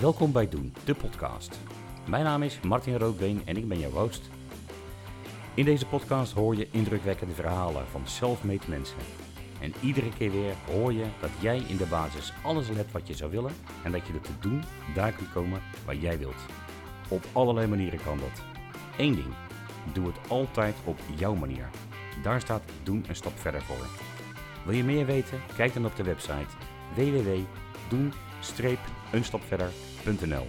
[0.00, 1.58] Welkom bij Doen, de podcast.
[2.08, 4.30] Mijn naam is Martin Roodbeen en ik ben jouw host.
[5.54, 8.96] In deze podcast hoor je indrukwekkende verhalen van self-made mensen.
[9.60, 13.14] En iedere keer weer hoor je dat jij in de basis alles hebt wat je
[13.14, 13.52] zou willen
[13.84, 14.62] en dat je er te doen
[14.94, 16.46] daar kunt komen waar jij wilt.
[17.08, 18.44] Op allerlei manieren kan dat.
[18.98, 19.34] Eén ding,
[19.92, 21.70] doe het altijd op jouw manier.
[22.22, 23.86] Daar staat Doen een stap verder voor.
[24.64, 25.40] Wil je meer weten?
[25.56, 26.56] Kijk dan op de website
[29.10, 30.46] www.doen-eenstapverder.nl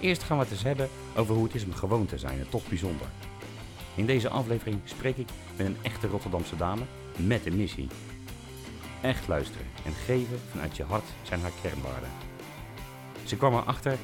[0.00, 2.48] Eerst gaan we het eens hebben over hoe het is om gewoon te zijn en
[2.48, 3.06] toch bijzonder.
[3.94, 6.82] In deze aflevering spreek ik met een echte Rotterdamse dame
[7.16, 7.88] met een missie.
[9.00, 12.10] Echt luisteren en geven vanuit je hart zijn haar kernwaarden.
[13.24, 13.96] Ze kwam erachter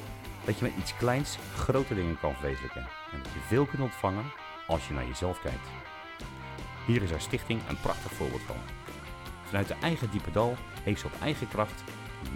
[0.45, 4.31] dat je met iets kleins grote dingen kan verwezenlijken en dat je veel kunt ontvangen
[4.67, 5.67] als je naar jezelf kijkt.
[6.85, 8.55] Hier is haar stichting een prachtig voorbeeld van.
[9.43, 11.83] Vanuit de eigen diepe dal heeft ze op eigen kracht,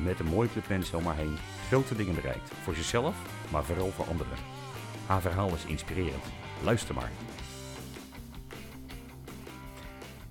[0.03, 1.35] met een mooi club mensen om haar heen,
[1.67, 2.49] grote dingen bereikt.
[2.53, 3.15] Voor zichzelf,
[3.51, 4.37] maar vooral voor anderen.
[5.05, 6.23] Haar verhaal is inspirerend.
[6.63, 7.11] Luister maar.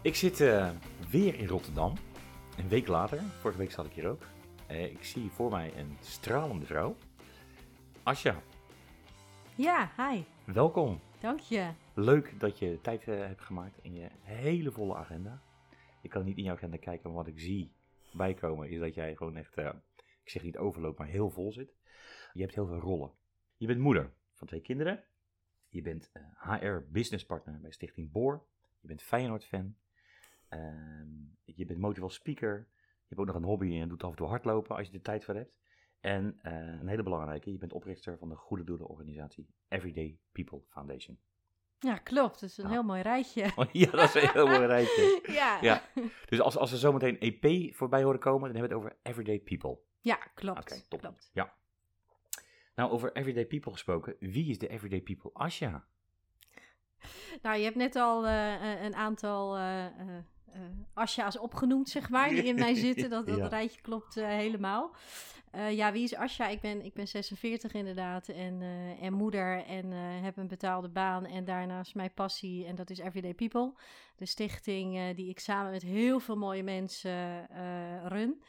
[0.02, 0.70] Ik zit eh,
[1.10, 1.92] weer in Rotterdam.
[2.58, 4.22] Een week later, vorige week zat ik hier ook.
[4.66, 6.96] Eh, ik zie voor mij een stralende vrouw.
[8.02, 8.36] Asja,
[9.54, 10.22] Ja, hi.
[10.44, 11.00] welkom.
[11.20, 11.66] Dank je.
[11.94, 15.40] Leuk dat je tijd eh, hebt gemaakt in je hele volle agenda.
[16.00, 17.70] Ik kan niet in jouw agenda kijken, maar wat ik zie
[18.16, 19.72] bijkomen is dat jij gewoon echt, eh,
[20.22, 21.74] ik zeg niet overloopt, maar heel vol zit.
[22.32, 23.12] Je hebt heel veel rollen.
[23.56, 25.04] Je bent moeder van twee kinderen.
[25.68, 26.22] Je bent eh,
[26.60, 28.46] HR business partner bij Stichting Boor.
[28.80, 29.76] Je bent Feyenoord fan.
[30.48, 31.08] Ehm,
[31.44, 32.68] je bent motivational speaker.
[32.78, 35.02] Je hebt ook nog een hobby en doet af en toe hardlopen als je er
[35.02, 35.60] tijd voor hebt.
[36.00, 41.18] En eh, een hele belangrijke, je bent oprichter van de goede doelenorganisatie Everyday People Foundation.
[41.82, 42.40] Ja, klopt.
[42.40, 43.50] Het is een heel mooi rijtje.
[43.56, 45.20] Oh, ja, dat is een heel mooi rijtje.
[45.40, 45.58] ja.
[45.60, 45.82] Ja.
[46.28, 49.38] Dus als, als er zometeen EP voorbij horen komen, dan hebben we het over Everyday
[49.38, 49.78] People.
[50.00, 50.60] Ja, klopt.
[50.60, 51.00] Oké, top.
[51.00, 51.30] klopt.
[51.32, 51.54] Ja.
[52.74, 54.16] Nou, over Everyday People gesproken.
[54.18, 55.30] Wie is de Everyday People?
[55.32, 55.84] Asja.
[57.42, 59.84] Nou, je hebt net al eh, eh, een aantal eh,
[60.94, 63.10] Asja's opgenoemd, zeg maar, die in mij zitten.
[63.10, 63.46] Dat, dat Ja.
[63.46, 64.90] rijtje klopt eh, helemaal.
[65.50, 66.48] Eh, ja, wie is Asja?
[66.48, 70.88] Ik ben, ik ben 46 inderdaad en, eh, en moeder en eh, heb een betaalde
[70.88, 71.26] baan.
[71.26, 73.72] En daarnaast mijn passie en dat is Everyday People.
[74.16, 78.42] De stichting eh, die ik samen met heel veel mooie mensen eh, run.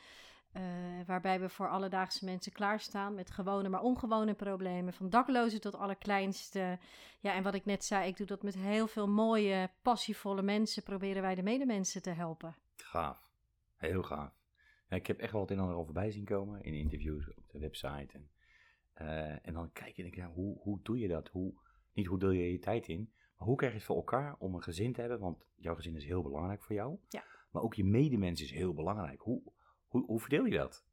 [0.54, 0.62] Eh,
[1.06, 4.94] waarbij we voor alledaagse mensen klaarstaan met gewone, maar ongewone problemen.
[4.94, 6.80] Van daklozen tot allerkleinste.
[7.20, 10.84] Ja, en wat ik net zei, ik doe dat met heel veel mooie, passievolle mensen.
[10.84, 12.56] Proberen wij de medemensen te helpen.
[12.76, 13.32] Gaaf.
[13.76, 14.34] Heel gaaf.
[14.90, 17.34] Ja, ik heb echt wel het een en ander al voorbij zien komen in interviews
[17.34, 18.14] op de website.
[18.14, 18.30] En,
[18.94, 21.28] eh, en dan kijk je en denk ja, hoe, hoe doe je dat?
[21.28, 21.54] Hoe,
[21.94, 24.56] niet hoe deel je je tijd in, maar hoe krijg je het voor elkaar om
[24.56, 25.20] een gezin te hebben?
[25.20, 26.98] Want jouw gezin is heel belangrijk voor jou.
[27.10, 27.24] Ja.
[27.52, 29.22] Maar ook je medemens is heel belangrijk.
[29.22, 29.42] Hoe,
[29.94, 30.84] hoe, hoe verdeel je dat?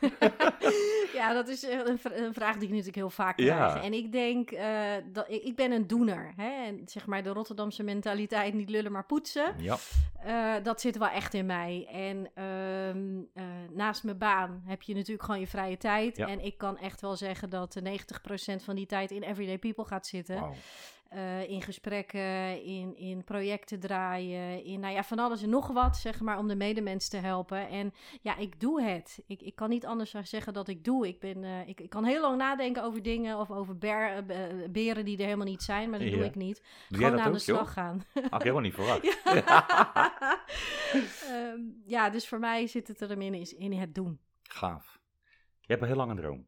[1.14, 3.68] ja, dat is een, v- een vraag die ik natuurlijk heel vaak Ja.
[3.68, 3.84] krijg.
[3.84, 6.32] En ik denk, eh, dat ik, ik ben een doener.
[6.36, 6.64] Hè?
[6.66, 9.54] En zeg maar de Rotterdamse mentaliteit, niet lullen maar poetsen.
[9.58, 9.76] Ja.
[10.24, 11.86] Eh, dat zit wel echt in mij.
[11.90, 16.16] En ehm, eh, naast mijn baan heb je natuurlijk gewoon je vrije tijd.
[16.16, 16.26] Ja.
[16.28, 19.84] En ik kan echt wel zeggen dat eh, 90% van die tijd in Everyday People
[19.84, 20.40] gaat zitten.
[20.40, 20.54] Wauw.
[21.12, 25.96] Eh, in gesprekken, in, in projecten draaien, in nou ja, van alles en nog wat,
[25.96, 27.68] zeg maar, om de medemens te helpen.
[27.68, 29.22] En ja, ik doe het.
[29.26, 31.08] Ik, ik kan niet anders zeggen dat ik doe.
[31.08, 34.22] Ik, ben, eh, ik, ik kan heel lang nadenken over dingen of over ber- eh,
[34.24, 36.24] be- beren die er helemaal niet zijn, maar dat doe Ja.
[36.24, 36.62] ik niet.
[36.88, 37.56] Doe Gewoon aan ook, de joh?
[37.56, 38.02] slag gaan.
[38.14, 39.18] Had ik helemaal niet verwacht.
[41.28, 44.20] Ehm, ja, dus voor mij zit het er in, is in het doen.
[44.42, 45.00] Gaaf.
[45.60, 46.46] Je hebt een heel lange droom.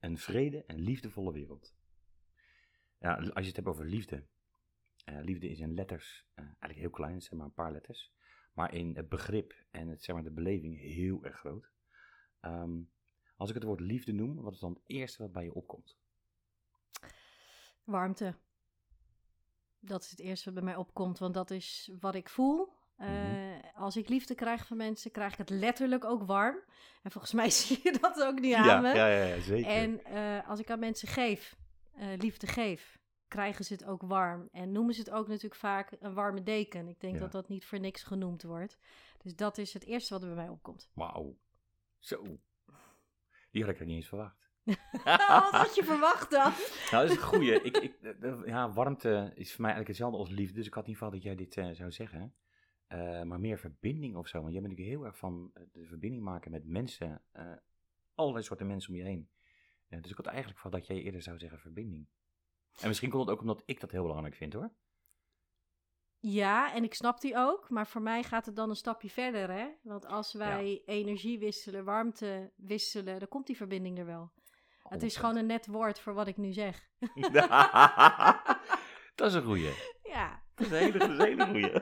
[0.00, 1.74] Een vrede en liefdevolle wereld.
[3.02, 4.26] Ja, als je het hebt over liefde.
[5.04, 8.12] eh, liefde is in letters eh, eigenlijk heel klein, zijn maar een paar letters.
[8.52, 11.70] Maar in het begrip en het, zeg maar, de beleving heel erg groot.
[12.40, 12.78] Ehm,
[13.36, 15.96] als ik het woord liefde noem, wat is dan het eerste wat bij je opkomt?
[17.84, 18.34] Warmte.
[19.80, 22.72] Dat is het eerste wat bij mij opkomt, want dat is wat ik voel.
[22.96, 23.60] Eh, Mhm.
[23.74, 26.58] Als ik liefde krijg van mensen, krijg ik het letterlijk ook warm.
[27.02, 28.94] En volgens mij zie je dat ook niet aan me.
[28.94, 29.70] ja, ja, zeker.
[29.70, 30.04] En
[30.44, 31.56] als ik aan mensen geef,
[31.96, 32.98] eh, liefde geef,
[33.28, 34.48] krijgen ze het ook warm.
[34.52, 36.88] En noemen ze het ook natuurlijk vaak een warme deken.
[36.88, 37.20] Ik denk Ja.
[37.20, 38.78] dat dat niet voor niks genoemd wordt.
[39.22, 40.90] Dus dat is het eerste wat er bij mij opkomt.
[40.94, 41.36] Wauw.
[41.98, 42.38] Zo.
[43.50, 44.50] Die had ik er niet eens verwacht.
[45.04, 46.52] wat had je verwacht dan?
[46.90, 47.62] Nou, dat is een goeie.
[47.62, 50.54] ik, ik, eh, eh, ja, warmte is voor mij eigenlijk hetzelfde als liefde.
[50.54, 52.34] Dus ik had niet verwacht dat jij dit zou zeggen.
[53.24, 54.40] Maar meer verbinding of zo.
[54.40, 57.22] Want jij bent natuurlijk heel erg van de verbinding maken met mensen.
[57.32, 57.52] eh,
[58.14, 59.28] allerlei soorten mensen om je heen.
[59.92, 62.08] Eh, dus ik had eigenlijk verwacht dat jij eerder zou zeggen verbinding.
[62.80, 64.72] En misschien komt het ook omdat ik dat heel belangrijk vind hoor.
[66.18, 67.70] Ja, en ik snap die ook.
[67.70, 69.68] Maar voor mij gaat het dan een stapje verder, hè?
[69.82, 74.32] Want als wij energie wisselen, warmte wisselen, dan komt die verbinding er wel.
[74.82, 75.20] Het is 100%.
[75.20, 76.88] gewoon een net woord voor wat ik nu zeg.
[79.14, 79.72] dat is een goeie.
[80.02, 80.42] Ja.
[80.54, 81.72] Dat is een hele, dat is een hele goeie.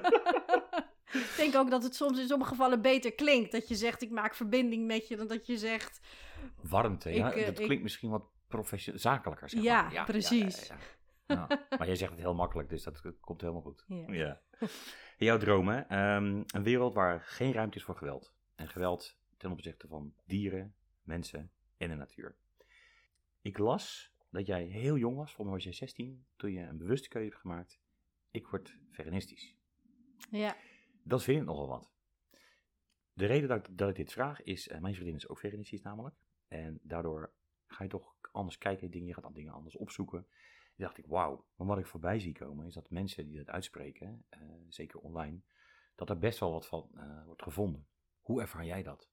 [1.12, 3.52] Ik denk ook dat het soms in sommige gevallen beter klinkt.
[3.52, 6.00] Dat je zegt, ik maak verbinding met je, dan dat je zegt...
[6.62, 7.28] Warmte, ja.
[7.32, 10.04] Ik, eh, dat ik- klinkt misschien wat professioneel, zakelijker, zeg Ja, maar.
[10.04, 10.66] precies.
[10.69, 10.81] Ja, ja,
[11.26, 11.46] ja.
[11.48, 11.66] Ja.
[11.78, 13.84] Maar jij zegt het heel makkelijk, dus dat komt helemaal goed.
[13.88, 14.12] Ja.
[14.12, 14.40] Ja.
[15.19, 15.88] Jouw dromen.
[15.88, 18.34] ehm, een wereld waar geen ruimte is voor geweld.
[18.54, 22.37] En geweld ten opzichte van dieren, mensen en de natuur.
[23.40, 26.78] Ik las dat jij heel jong was, volgens mij was jij 16, toen je een
[26.78, 27.81] bewuste keuze hebt gemaakt.
[28.31, 29.56] Ik word veganistisch.
[30.31, 30.56] Ja,
[31.04, 31.90] Dat vind ik nogal wat.
[33.12, 35.82] De reden dat, ik- dat ik dit vraag is, eh, mijn vriendin is ook veganistisch
[35.82, 36.14] namelijk.
[36.50, 37.32] En daardoor
[37.67, 40.23] ga je toch anders kijken naar dingen, je gaat dan dingen anders opzoeken.
[40.23, 41.47] Toen dacht ik, wauw.
[41.56, 45.41] Maar wat ik voorbij zie komen, is dat mensen die dat uitspreken, eh, zeker online,
[45.94, 47.87] dat er best wel wat van eh, wordt gevonden.
[48.20, 49.08] Hoe ervaar jij dat?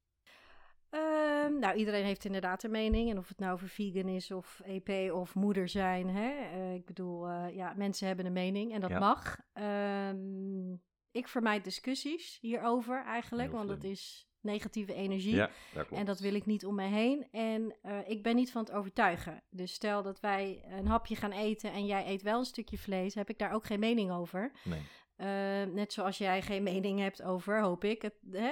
[0.89, 3.10] Ehm, nou, iedereen heeft inderdaad een mening.
[3.10, 6.10] En of het nou over vegan is of EP of moeder zijn.
[6.10, 6.30] Hè?
[6.30, 9.00] Eh, ik bedoel, ja, mensen hebben een mening en dat Ja.
[9.00, 9.38] mag.
[9.54, 10.74] Ehm,
[11.12, 15.35] ik vermijd discussies hierover eigenlijk, want dat is negatieve energie.
[15.73, 15.88] dat.
[15.91, 17.27] En dat wil ik niet om mij heen.
[17.31, 19.44] En eh, ik ben niet van het overtuigen.
[19.49, 23.15] Dus stel dat wij een hapje gaan eten en jij eet wel een stukje vlees,
[23.15, 24.51] heb ik daar ook geen mening over.
[24.63, 24.81] Nee.
[25.18, 25.28] Eh,
[25.74, 28.52] net zoals jij geen mening hebt over, hoop ik, het, hè,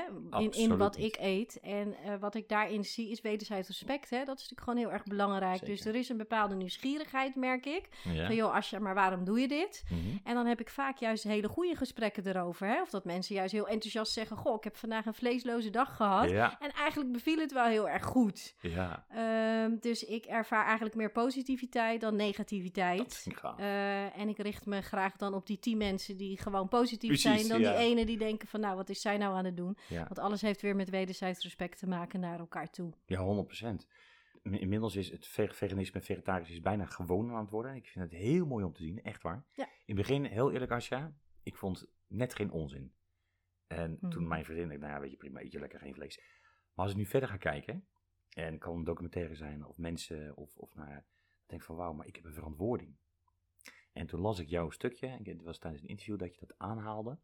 [0.52, 1.60] in, wat ik eet.
[1.60, 4.10] En eh, wat ik daarin zie is wederzijds respect.
[4.10, 4.18] Hè?
[4.24, 5.66] Dat is natuurlijk gewoon heel erg belangrijk.
[5.66, 7.90] Dus er is een bepaalde nieuwsgierigheid, merk ik.
[8.04, 8.26] Ja.
[8.26, 9.84] Van joh, als je, maar waarom doe je dit?
[9.90, 10.00] Mhm.
[10.24, 12.68] En dan heb ik vaak juist hele goede gesprekken erover.
[12.68, 12.82] Hè?
[12.82, 16.30] Of dat mensen juist heel enthousiast zeggen: Goh, ik heb vandaag een vleesloze dag gehad.
[16.30, 18.56] Ja, En eigenlijk beviel het wel heel erg goed.
[18.62, 23.26] ja, Ehm, dus ik ervaar eigenlijk meer positiviteit dan negativiteit.
[23.26, 23.42] ik.
[23.58, 27.32] Eh, en ik richt me graag dan op die tien mensen die gewoon positief Precies,
[27.32, 27.48] zijn.
[27.48, 27.72] Dan ja.
[27.78, 29.78] die ene die denken van nou, wat is zij nou aan het doen?
[29.90, 30.00] ja.
[30.04, 32.94] Want alles heeft weer met wederzijds respect te maken naar elkaar toe.
[33.06, 33.88] Ja, 100%.
[34.44, 37.76] In- Inmiddels is het ve- veganisme en vegetarisme is bijna gewoon aan het worden.
[37.76, 39.46] Ik vind het heel mooi om te zien, echt waar.
[39.54, 39.64] Ja.
[39.86, 42.94] In het begin, heel eerlijk Asja, ik vond net geen onzin.
[43.68, 44.28] En toen Mhm.
[44.28, 46.18] mijn vriendin, ik, nou ja, weet je, prima, eet je lekker geen vlees.
[46.74, 47.88] Maar als ik nu verder ga kijken,
[48.30, 51.04] en kan een documentaire zijn, of mensen, of, of naar, dan
[51.46, 52.96] denk ik van wauw, maar ik heb een verantwoording.
[53.96, 56.58] En toen las ik jouw stukje, en het was tijdens een interview dat je dat
[56.58, 57.18] aanhaalde.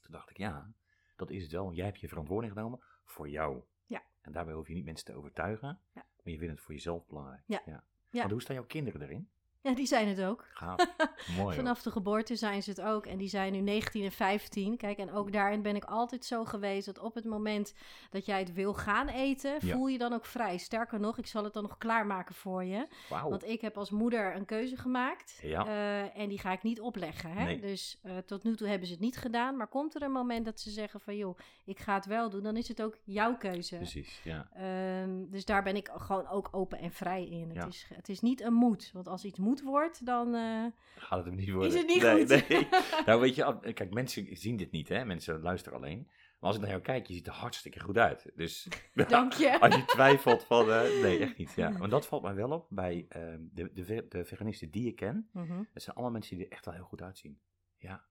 [0.00, 0.72] Toen dacht ik, ja,
[1.16, 1.72] dat is het wel.
[1.72, 3.62] Jij hebt je verantwoording genomen voor jou.
[3.86, 4.02] Ja.
[4.20, 6.06] En daarbij hoef je niet mensen te overtuigen, Ja.
[6.22, 7.42] maar je vindt het voor jezelf belangrijk.
[7.46, 7.62] Ja.
[7.66, 7.84] ja.
[8.10, 8.18] Ja.
[8.18, 9.30] Want hoe staan jouw kinderen erin?
[9.68, 10.44] Ja, die zijn het ook.
[10.52, 10.94] Gaaf.
[11.38, 11.56] Mooi.
[11.56, 13.06] Vanaf de geboorte zijn ze het ook.
[13.06, 14.76] En die zijn nu 19 en 15.
[14.76, 17.74] Kijk, en ook daarin ben ik altijd zo geweest dat op het moment
[18.10, 19.74] dat jij het wil gaan eten, Ja.
[19.74, 20.56] voel je dan ook vrij.
[20.58, 22.86] Sterker nog, ik zal het dan nog klaarmaken voor je.
[23.08, 25.38] Want ik heb als moeder een keuze gemaakt.
[25.42, 25.66] Ja.
[25.66, 27.30] eh, en die ga ik niet opleggen.
[27.32, 27.44] Hè?
[27.44, 27.60] Nee.
[27.60, 29.56] Dus eh, tot nu toe hebben ze het niet gedaan.
[29.56, 32.42] Maar komt er een moment dat ze zeggen van joh, ik ga het wel doen,
[32.42, 33.76] dan is het ook jouw keuze.
[33.76, 34.48] Precies, ja.
[34.54, 37.50] Ehm, dus daar ben ik gewoon ook open en vrij in.
[37.52, 37.64] Ja.
[37.64, 38.90] Het, is, het is niet een moet.
[38.92, 40.34] Want als iets moet wordt, dan.
[40.34, 40.64] eh,
[40.96, 41.78] Gaat het hem niet worden.
[41.78, 42.48] het niet nee, goed?
[42.48, 42.68] Nee.
[43.06, 45.04] nou weet je, kijk, mensen zien dit niet, hè.
[45.04, 46.06] Mensen luisteren alleen.
[46.08, 48.30] Maar als ik naar jou kijk, je ziet er hartstikke goed uit.
[48.34, 48.68] Dus
[49.08, 49.58] Dank je.
[49.60, 51.52] als je twijfelt van, eh, nee, echt niet.
[51.56, 51.72] Ja.
[51.72, 55.28] Want dat valt mij wel op bij ehm, de, de, de veganisten die ik ken.
[55.32, 55.62] Mhm.
[55.72, 57.40] Dat zijn allemaal mensen die er echt wel heel goed uitzien.
[57.76, 58.04] Ja,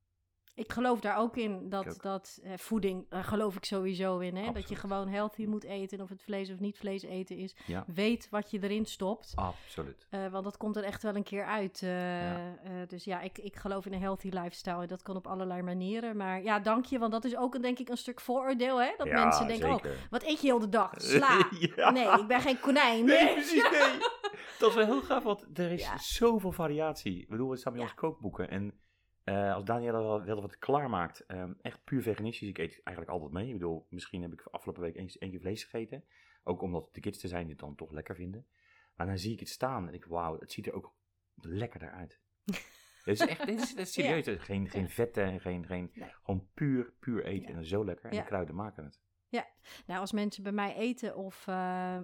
[0.57, 2.01] Ik geloof daar ook in dat, ook.
[2.01, 4.35] dat eh, voeding, daar geloof ik sowieso in.
[4.35, 4.51] Hè?
[4.51, 6.01] Dat je gewoon healthy moet eten.
[6.01, 7.55] Of het vlees of niet vlees eten is.
[7.65, 9.31] ja, Weet wat je erin stopt.
[9.35, 10.07] absoluut.
[10.09, 11.81] Eh, want dat komt er echt wel een keer uit.
[11.83, 12.57] eh, Ja.
[12.63, 14.81] eh, dus ja, ik, ik geloof in een healthy lifestyle.
[14.81, 16.17] En dat kan op allerlei manieren.
[16.17, 16.99] Maar ja, dank je.
[16.99, 18.81] Want dat is ook een, denk ik een stuk vooroordeel.
[18.81, 18.91] Hè?
[18.97, 20.07] Dat Ja, mensen denken, oh, zeker.
[20.09, 20.91] wat eet je heel de dag?
[21.01, 21.49] Sla.
[21.91, 23.05] Nee, ik ben geen konijn.
[23.05, 23.97] Nee, precies, nee.
[24.59, 27.21] Dat is wel heel gaaf, want er is zoveel variatie.
[27.21, 28.49] Ik bedoel, het staat bij ons kookboeken.
[28.49, 28.73] En
[29.27, 32.49] eh, als Daniela wel, wat klaarmaakt, ehm echt puur veganistisch.
[32.49, 33.47] Ik eet eigenlijk altijd mee.
[33.47, 36.03] Ik bedoel, misschien heb ik afgelopen week eens één keer vlees gegeten.
[36.43, 38.47] Ook omdat de kids zijn die het dan toch lekker vinden.
[38.95, 40.93] Maar dan zie ik het staan en ik, wauw, het ziet er ook
[41.35, 42.19] lekkerder uit.
[43.03, 44.43] Het is echt, dit is, dit is serieus.
[44.43, 46.09] Geen, geen vetten en geen, geen, Nee.
[46.23, 47.51] gewoon puur, puur eten.
[47.51, 47.57] Ja.
[47.57, 48.09] En zo lekker.
[48.09, 48.21] En Ja.
[48.21, 49.01] de kruiden maken het.
[49.85, 51.55] Nou, als mensen bij mij eten of eh,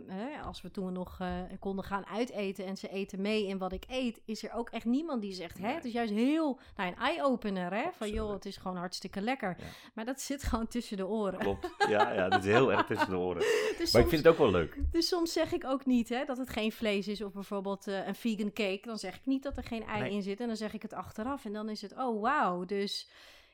[0.08, 3.72] hè, als we toen nog eh, konden gaan uiteten en ze eten mee in wat
[3.72, 6.90] ik eet, is er ook echt niemand die zegt, hè, het is juist heel, nou,
[6.92, 9.56] een eye-opener, hè, van joh, het is gewoon hartstikke lekker.
[9.60, 9.64] Ja.
[9.94, 11.40] Maar dat zit gewoon tussen de oren.
[11.40, 11.70] Klopt.
[11.90, 13.44] Ja, ja, dat is heel erg tussen de oren.
[13.78, 14.78] Dus Maar ik vind het ook wel leuk.
[14.92, 18.08] dus soms zeg ik ook niet hè, dat het geen vlees is of bijvoorbeeld eh,
[18.08, 18.82] een vegan cake.
[18.84, 20.12] Dan zeg ik niet dat er geen ei Nee.
[20.12, 22.66] in zit en dan zeg ik het achteraf en dan is het, oh wauw.
[22.66, 23.10] Dus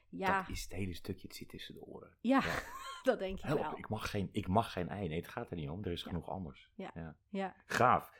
[0.09, 2.09] ja, Dat is het hele stukje, het zit tussen de oren.
[2.21, 2.53] ja, ja.
[3.03, 3.77] dat denk ik Help, wel.
[3.77, 5.07] ik mag, geen, ik mag geen ei.
[5.07, 5.83] Nee, het gaat er niet om.
[5.83, 6.07] Er is Ja.
[6.07, 6.69] genoeg anders.
[7.29, 7.55] Ja.
[7.65, 8.11] Gaaf.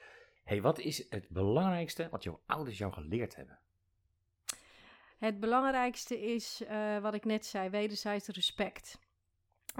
[0.43, 3.59] hey, wat is het belangrijkste wat jouw ouders jou geleerd hebben?
[5.17, 9.00] Het belangrijkste is, eh, wat ik net zei, wederzijds respect.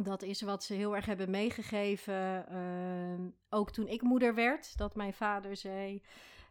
[0.04, 2.48] Dat is wat ze heel erg hebben meegegeven.
[2.48, 6.04] ehm, ook toen ik moeder werd, dat mijn vader zei: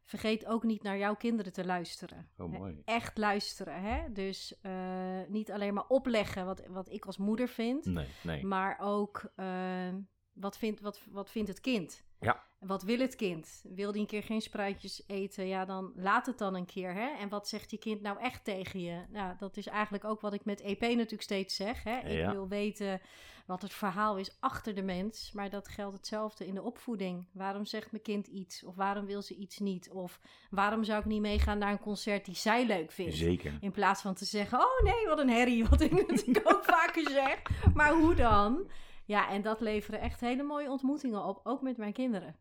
[0.09, 2.29] vergeet ook niet naar jouw kinderen te luisteren.
[2.37, 2.83] Oh, mooi.
[2.85, 4.13] Echt luisteren, hè?
[4.13, 8.45] Dus eh, niet alleen maar opleggen wat, wat ik als moeder vind, Nee, nee.
[8.45, 9.95] maar ook eh,
[10.33, 12.07] wat, vindt, wat, wat vindt het kind?
[12.21, 12.47] Ja.
[12.59, 13.63] Wat wil het kind?
[13.69, 15.47] Wil die een keer geen spruitjes eten?
[15.47, 16.93] Ja, dan laat het dan een keer.
[16.93, 17.09] Hè?
[17.19, 19.05] En wat zegt je kind nou echt tegen je?
[19.09, 21.83] Nou, dat is eigenlijk ook wat ik met EP natuurlijk steeds zeg.
[21.83, 21.99] Hè?
[21.99, 22.33] Ik Ja.
[22.33, 23.01] wil weten
[23.47, 25.33] wat het verhaal is achter de mens.
[25.35, 27.25] Maar dat geldt hetzelfde in de opvoeding.
[27.33, 28.65] Waarom zegt mijn kind iets?
[28.65, 29.91] Of waarom wil ze iets niet?
[29.91, 30.21] Of
[30.51, 33.15] waarom zou ik niet meegaan naar een concert die zij leuk vindt?
[33.17, 33.59] Zeker.
[33.61, 37.11] In plaats van te zeggen, oh nee, wat een herrie, wat ik natuurlijk ook vaker
[37.11, 37.43] zeg.
[37.75, 38.71] Maar hoe dan?
[39.09, 42.37] Ja, en dat leveren echt hele mooie ontmoetingen op, ook met mijn kinderen.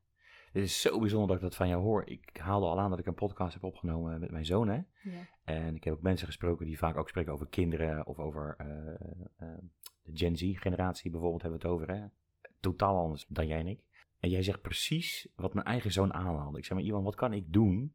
[0.52, 2.06] Het is zo bijzonder dat ik dat van jou hoor.
[2.06, 4.82] Ik haalde al aan dat ik een podcast heb opgenomen met mijn zoon, hè.
[5.02, 5.28] Ja.
[5.44, 8.68] En ik heb ook mensen gesproken die vaak ook spreken over kinderen of over eh,
[9.38, 9.58] eh,
[10.04, 12.06] de Gen Z-generatie bijvoorbeeld hebben we het over, hè.
[12.60, 13.82] Totaal anders dan jij en ik.
[14.20, 16.58] En jij zegt precies wat mijn eigen zoon aanhaalde.
[16.58, 17.94] Ik zeg maar, Iwan, wat kan ik doen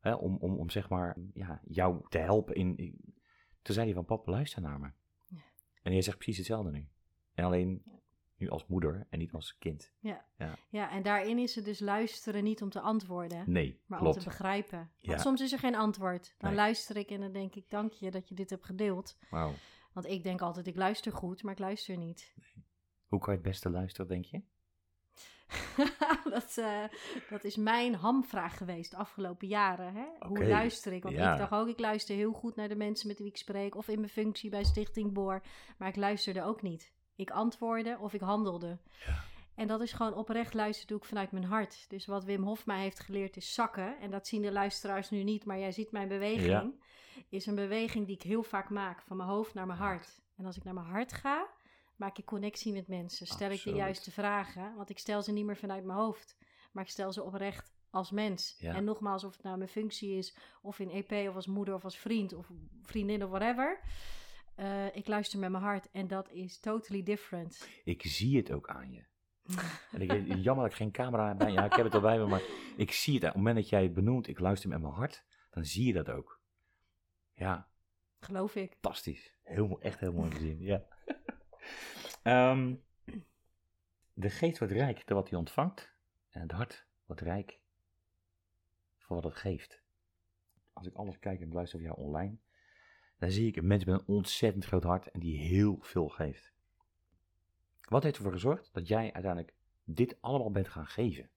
[0.00, 2.76] hè, om, om, om zeg maar ja, jou te helpen in...
[2.76, 3.14] in-
[3.62, 4.90] Toen zei hij van, papa, luister naar me.
[5.26, 5.38] Ja.
[5.82, 6.88] En jij zegt precies hetzelfde nu.
[7.34, 7.82] En alleen
[8.40, 9.92] nu als moeder en niet als kind.
[10.70, 14.24] ja, en daarin is het dus luisteren niet om te antwoorden, Nee, maar om te
[14.24, 14.78] begrijpen.
[14.78, 15.18] Want Ja.
[15.18, 16.34] soms is er geen antwoord.
[16.38, 16.58] Dan Nee.
[16.58, 19.18] luister ik en dan denk ik, dank je dat je dit hebt gedeeld.
[19.30, 19.52] Wauw.
[19.92, 22.34] Want ik denk altijd, ik luister goed, maar ik luister niet.
[23.08, 24.42] Hoe kan je het beste luisteren, denk je?
[26.34, 26.84] dat, eh,
[27.30, 29.94] dat is mijn hamvraag geweest de afgelopen jaren.
[29.94, 30.04] Hè?
[30.26, 31.02] Hoe luister ik?
[31.02, 31.32] Want ja.
[31.32, 33.74] ik dacht ook, ik luister heel goed naar de mensen met wie ik spreek.
[33.74, 35.42] Of in mijn functie bij Stichting Boor.
[35.78, 36.92] Maar ik luisterde ook niet.
[37.20, 38.78] Ik antwoordde of ik handelde.
[39.54, 41.84] En dat is gewoon oprecht luisteren doe ik vanuit mijn hart.
[41.88, 43.98] Dus wat Wim Hof mij heeft geleerd is zakken.
[43.98, 46.50] En dat zien de luisteraars nu niet, maar jij ziet mijn beweging.
[46.50, 46.70] Ja.
[47.28, 49.02] Is een beweging die ik heel vaak maak.
[49.02, 50.20] Van mijn hoofd naar mijn hart.
[50.36, 51.48] En als ik naar mijn hart ga,
[51.96, 53.26] maak ik connectie met mensen.
[53.26, 54.74] Stel ik de juiste vragen.
[54.76, 56.36] Want ik stel ze niet meer vanuit mijn hoofd.
[56.72, 58.56] Maar ik stel ze oprecht als mens.
[58.58, 58.74] Ja.
[58.74, 61.84] En nogmaals, of het nou mijn functie is, of in EP, of als moeder, of
[61.84, 62.50] als vriend, of
[62.82, 63.80] vriendin, of whatever.
[64.60, 67.68] Eh, ik luister met mijn hart en dat is totally different.
[67.84, 69.04] Ik zie het ook aan je.
[69.92, 72.26] En ik, jammer dat ik geen camera bij Ja, ik heb het al bij me,
[72.26, 72.42] maar
[72.76, 73.22] ik zie het.
[73.22, 75.92] Op het moment dat jij het benoemt, ik luister met mijn hart, dan zie je
[75.92, 76.40] dat ook.
[77.34, 77.68] Ja,
[78.18, 78.72] Geloof ik.
[78.72, 79.34] fantastisch.
[79.42, 80.84] Heel, echt heel mooi te zien, ja.
[82.22, 82.74] Ehm,
[84.12, 85.94] de geest wordt rijk door wat hij ontvangt.
[86.30, 87.60] En het hart wordt rijk
[88.98, 89.82] voor wat het geeft.
[90.72, 92.38] Als ik anders kijk en luister naar jou online,
[93.20, 96.52] dan zie ik een mens met een ontzettend groot hart en die heel veel geeft.
[97.88, 101.28] Wat heeft ervoor gezorgd dat jij uiteindelijk dit allemaal bent gaan geven?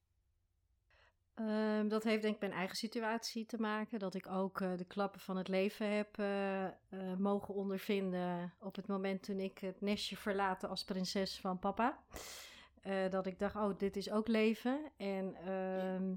[1.34, 4.00] Ehm, dat heeft denk ik mijn eigen situatie te maken.
[4.00, 6.72] Dat ik ook eh, de klappen van het leven heb eh, eh,
[7.18, 12.04] mogen ondervinden op het moment toen ik het nestje verlaten als prinses van papa.
[13.10, 14.92] Dat ik dacht, oh, dit is ook leven.
[14.98, 16.14] En ehm,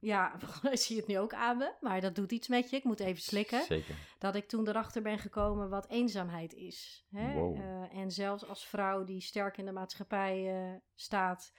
[0.00, 0.36] ja,
[0.70, 2.76] ik zie het nu ook aan me, maar dat doet iets met je.
[2.76, 3.62] Ik moet even slikken.
[3.62, 3.94] Zeker.
[4.18, 7.06] dat ik toen erachter ben gekomen wat eenzaamheid is.
[7.10, 7.32] Hè?
[7.34, 7.56] Wow.
[7.56, 11.52] Eh, en zelfs als vrouw die sterk in de maatschappij eh, staat,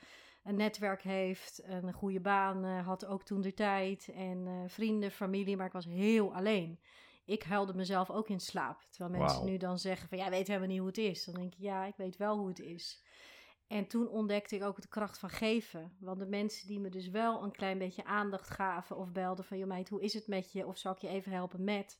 [0.44, 5.58] een netwerk heeft, een goede baan eh, had ook toen de tijd en vrienden, familie,
[5.58, 6.80] maar ik was heel alleen.
[7.26, 8.86] Ik huilde mezelf ook in slaap.
[8.90, 11.26] Terwijl mensen nu dan zeggen van ja, weet helemaal niet hoe het is.
[11.26, 13.04] Dan denk ik ja, ik weet wel hoe het is.
[13.72, 15.96] En toen ontdekte ik ook de kracht van geven.
[16.00, 19.58] Want de mensen die me dus wel een klein beetje aandacht gaven of belden van...
[19.58, 20.66] joh meid, hoe is het met je?
[20.68, 22.00] Of zal ik je even helpen met?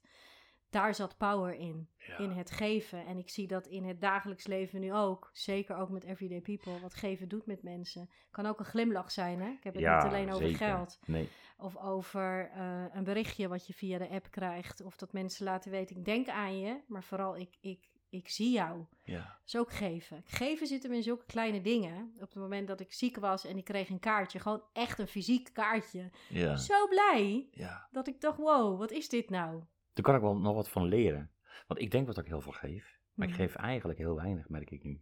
[0.70, 2.18] Daar zat power in, Ja.
[2.18, 3.06] in het geven.
[3.06, 5.30] En ik zie dat in het dagelijks leven nu ook.
[5.34, 6.80] Zeker ook met Everyday People.
[6.80, 8.10] Wat geven doet met mensen.
[8.32, 9.50] Kan ook een glimlach zijn, hè?
[9.50, 10.68] Ik heb het Ja, niet alleen over zeker.
[10.68, 11.00] geld.
[11.06, 11.30] Nee.
[11.58, 14.82] Of over eh, een berichtje wat je via de app krijgt.
[14.82, 16.82] Of dat mensen laten weten, ik denk aan je.
[16.88, 18.86] Maar vooral, ik, ik, ik zie jou.
[19.04, 19.18] Ja.
[19.18, 20.22] Dat is ook geven.
[20.26, 22.14] Geven zit hem in zulke kleine dingen.
[22.16, 25.08] Op het moment dat ik ziek was en ik kreeg een kaartje, gewoon echt een
[25.08, 26.10] fysiek kaartje.
[26.30, 26.56] Ja.
[26.56, 27.88] Zo blij ja.
[27.92, 29.64] dat ik dacht, wow, wat is dit nou?
[29.94, 31.32] Daar kan ik wel nog wat van leren.
[31.68, 33.00] Want ik denk dat ik heel veel geef.
[33.14, 33.42] Maar ik Mhm.
[33.44, 35.02] geef eigenlijk heel weinig, merk ik nu.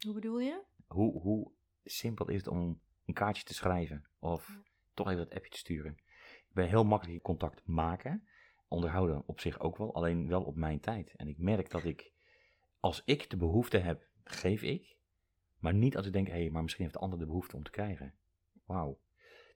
[0.00, 0.62] Hoe bedoel je?
[0.86, 1.50] Hoe, hoe
[1.84, 4.06] simpel is het om een kaartje te schrijven?
[4.18, 4.62] Of Ja.
[4.94, 5.92] toch even dat appje te sturen?
[6.48, 8.28] Ik ben heel makkelijk in contact maken.
[8.68, 11.12] Onderhouden op zich ook wel, alleen wel op mijn tijd.
[11.16, 12.12] En ik merk dat ik,
[12.80, 14.96] als ik de behoefte heb, geef ik.
[15.58, 17.62] Maar niet als ik denk, hé, hey, maar misschien heeft de ander de behoefte om
[17.62, 18.14] te krijgen.
[18.64, 18.98] Wauw,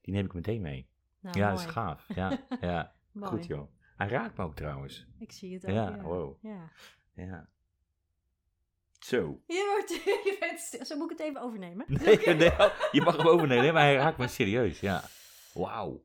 [0.01, 0.89] die neem ik meteen mee.
[1.21, 1.57] Nou, ja, mooi.
[1.57, 2.07] dat is gaaf.
[2.15, 2.95] Ja, ja.
[3.21, 3.69] Goed joh.
[3.97, 5.07] Hij raakt me ook trouwens.
[5.19, 5.75] Ik zie het ook.
[5.75, 6.37] Ja, Ja, wow.
[6.43, 6.71] ja.
[7.15, 7.49] Ja.
[8.99, 9.43] Zo.
[9.47, 10.85] Je wordt, je bent stil.
[10.85, 11.85] Zo moet ik het even overnemen.
[11.89, 12.51] Nee, nee,
[12.93, 15.03] je mag hem overnemen, maar hij raakt me serieus, ja.
[15.53, 16.03] Wauw.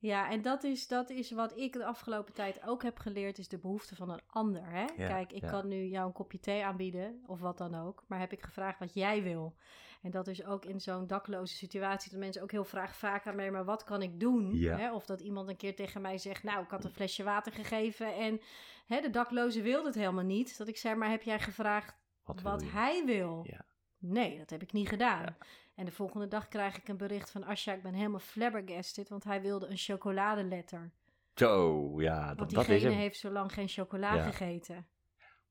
[0.00, 3.48] Ja, en dat is, dat is wat ik de afgelopen tijd ook heb geleerd, is
[3.48, 4.70] de behoefte van een ander.
[4.70, 4.84] Hè?
[4.96, 5.50] Kijk, ik ja.
[5.50, 8.78] kan nu jou een kopje thee aanbieden, of wat dan ook, maar heb ik gevraagd
[8.78, 9.56] wat jij wil?
[10.02, 13.36] En dat is ook in zo'n dakloze situatie, dat mensen ook heel vraag, vaak aan
[13.36, 14.54] mij, maar wat kan ik doen?
[14.54, 14.76] Ja.
[14.76, 14.92] Hè?
[14.92, 18.14] Of dat iemand een keer tegen mij zegt, nou, ik had een flesje water gegeven
[18.14, 18.40] en
[18.86, 20.58] hè, de dakloze wilde het helemaal niet.
[20.58, 22.76] Dat ik zei, maar heb jij gevraagd Wat, wat, wil je?
[22.76, 23.44] hij wil?
[23.46, 23.66] Ja.
[23.98, 25.22] Nee, dat heb ik niet gedaan.
[25.22, 25.36] Ja.
[25.74, 29.24] En de volgende dag krijg ik een bericht van Asja, ik ben helemaal flabbergasted, want
[29.24, 30.90] hij wilde een chocoladeletter.
[31.34, 33.00] Zo, ja, Want dat, dat is diegene hem.
[33.00, 34.22] heeft zo lang geen chocola Ja.
[34.22, 34.86] gegeten.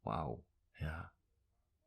[0.02, 1.12] Wauw, ja.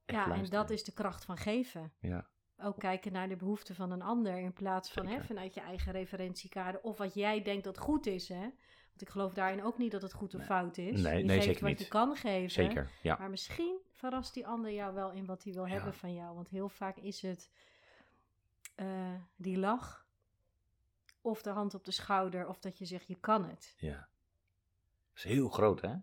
[0.05, 1.93] Echt Ja, en dat is de kracht van geven.
[2.01, 2.27] Ja,
[2.63, 5.93] Ook kijken naar de behoeften van een ander in plaats van hè, vanuit je eigen
[5.93, 8.29] referentiekader of wat jij denkt dat goed is.
[8.29, 8.41] Hè?
[8.89, 10.47] Want ik geloof daarin ook niet dat het goed of Nee.
[10.49, 11.01] fout is.
[11.01, 11.79] Nee, je nee, geeft zeker wat niet.
[11.81, 12.51] je kan geven.
[12.51, 12.91] zeker.
[13.03, 15.73] Ja, Maar misschien verrast die ander jou wel in wat hij wil Ja.
[15.73, 16.35] hebben van jou.
[16.35, 17.51] Want heel vaak is het
[18.75, 20.07] eh, die lach,
[21.21, 23.75] of de hand op de schouder, of dat je zegt je kan het.
[23.79, 24.09] ja.
[25.13, 25.95] Dat is heel groot, hè?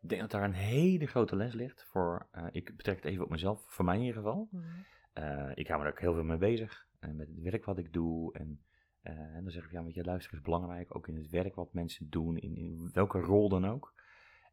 [0.00, 3.24] Ik denk dat daar een hele grote les ligt voor, eh, ik betrek het even
[3.24, 4.48] op mezelf, voor mij in ieder geval.
[5.12, 6.86] Eh, ik hou me er ook heel veel mee bezig.
[6.98, 8.32] eh, met het werk wat ik doe.
[8.34, 8.64] En,
[9.02, 10.96] en dan zeg ik, ja, want je luisteren is belangrijk.
[10.96, 12.36] Ook in het werk wat mensen doen.
[12.38, 13.92] In, in welke rol dan ook.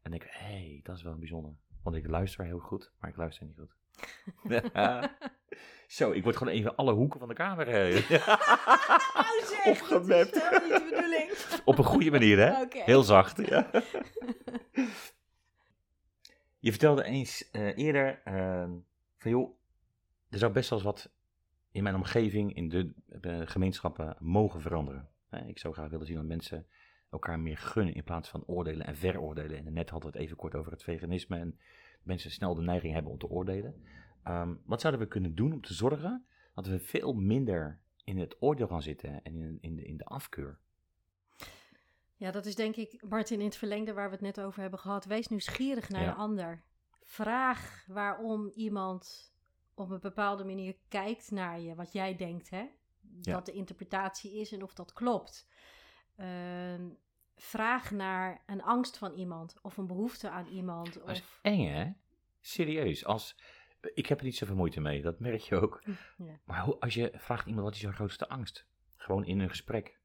[0.02, 1.56] En dan denk ik, hé, hey, dat is wel bijzonder.
[1.82, 3.74] Want ik luister heel goed, maar ik luister niet goed.
[5.86, 8.38] Zo, ik word gewoon even alle hoeken van de kamer eh, Nou
[9.64, 10.34] Opgemapt.
[10.34, 11.30] dat is niet de bedoeling.
[11.64, 12.64] op een goede manier, hè?
[12.84, 13.70] Heel zacht, ja.
[16.58, 18.70] Je vertelde eens eh, eerder eh,
[19.18, 19.58] van, joh,
[20.30, 21.10] er zou best wel eens wat
[21.70, 25.08] in mijn omgeving, in de eh, gemeenschappen, mogen veranderen.
[25.46, 26.66] Ik zou graag willen zien dat mensen
[27.12, 29.66] elkaar meer gunnen in plaats van oordelen en veroordelen.
[29.66, 31.58] En net hadden we het even kort over het veganisme en
[32.02, 33.84] mensen snel de neiging hebben om te oordelen.
[34.22, 38.36] Ehm, wat zouden we kunnen doen om te zorgen dat we veel minder in het
[38.40, 40.58] oordeel gaan zitten en in, in, de, in de afkeur?
[42.16, 44.78] Ja, dat is denk ik, Martin, in het verlengde waar we het net over hebben
[44.78, 45.04] gehad.
[45.04, 46.08] Wees nieuwsgierig naar Ja.
[46.08, 46.62] een ander.
[47.02, 49.32] Vraag waarom iemand
[49.74, 52.66] op een bepaalde manier kijkt naar je, wat jij denkt, hè?
[53.20, 53.32] Ja.
[53.32, 55.48] Dat de interpretatie is en of dat klopt.
[56.16, 56.88] Ehm,
[57.36, 60.94] vraag naar een angst van iemand of een behoefte aan iemand.
[60.94, 61.92] Dat is Of, eng, hè?
[62.40, 63.04] Serieus.
[63.04, 63.38] Als,
[63.94, 65.82] ik heb er niet zoveel moeite mee, dat merk je ook.
[66.16, 66.40] Ja.
[66.44, 68.66] Maar hoe, als je vraagt iemand wat is jouw grootste angst?
[68.96, 70.00] Gewoon in een gesprek.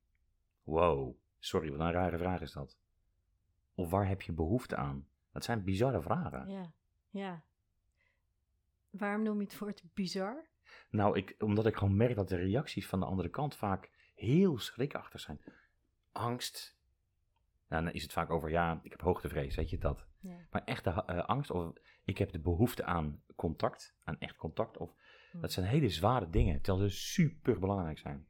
[0.63, 2.77] Wow, sorry, wat een rare vraag is dat.
[3.75, 5.07] Of waar heb je behoefte aan?
[5.31, 6.49] Dat zijn bizarre vragen.
[6.49, 6.71] ja,
[7.09, 7.43] ja.
[8.89, 10.45] Waarom noem je het woord bizar?
[10.89, 14.57] Nou, ik, omdat ik gewoon merk dat de reacties van de andere kant vaak heel
[14.57, 15.41] schrikachtig zijn.
[16.17, 16.75] Angst.
[17.69, 20.05] Nou, dan is het vaak over, ja, ik heb hoogtevrees, weet je dat.
[20.19, 20.37] Ja.
[20.51, 24.95] Maar echte eh, angst, of ik heb de behoefte aan contact, aan echt contact, of
[25.31, 25.39] Hm.
[25.41, 28.27] dat zijn hele zware dingen, terwijl ze super belangrijk zijn.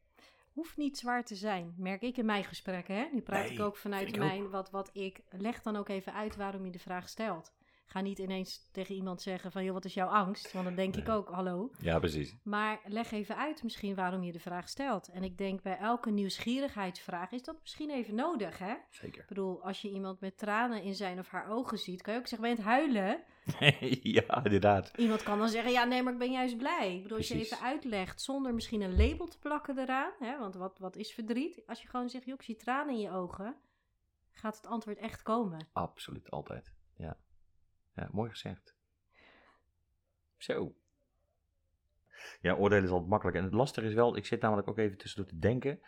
[0.52, 2.96] Hoeft niet zwaar te zijn, merk ik in mijn gesprekken.
[2.96, 3.10] Hè?
[3.14, 6.36] Nu praat Nee, ik ook vanuit mijn, wat, wat ik leg dan ook even uit
[6.36, 7.54] waarom je de vraag stelt.
[7.90, 10.52] Ga niet ineens tegen iemand zeggen van, joh, wat is jouw angst?
[10.52, 11.72] Want dan denk ik ook, hallo.
[11.80, 12.36] Ja, precies.
[12.44, 15.08] Maar leg even uit misschien waarom je de vraag stelt.
[15.08, 18.74] En ik denk bij elke nieuwsgierigheidsvraag is dat misschien even nodig, hè?
[18.90, 19.22] Zeker.
[19.22, 22.20] Ik bedoel, als je iemand met tranen in zijn of haar ogen ziet, kan je
[22.20, 23.24] ook zeggen, ben je het huilen?
[24.18, 24.92] ja, inderdaad.
[24.96, 26.96] Iemand kan dan zeggen, ja, nee, maar ik ben juist blij.
[26.96, 30.12] Ik bedoel, als je even uitlegt zonder misschien een label te plakken eraan.
[30.20, 31.64] Hè, want wat, wat is verdriet?
[31.68, 33.56] Als je gewoon zegt, joh, ik zie tranen in je ogen.
[34.32, 35.68] Gaat het antwoord echt komen.
[35.74, 36.74] Absoluut, altijd.
[36.96, 37.18] Ja.
[37.98, 38.76] Ja, mooi gezegd.
[40.38, 40.76] Zo.
[42.42, 43.38] Ja, oordelen is altijd makkelijk.
[43.38, 45.80] En het lastige is wel, ik zit namelijk ook even tussendoor te denken.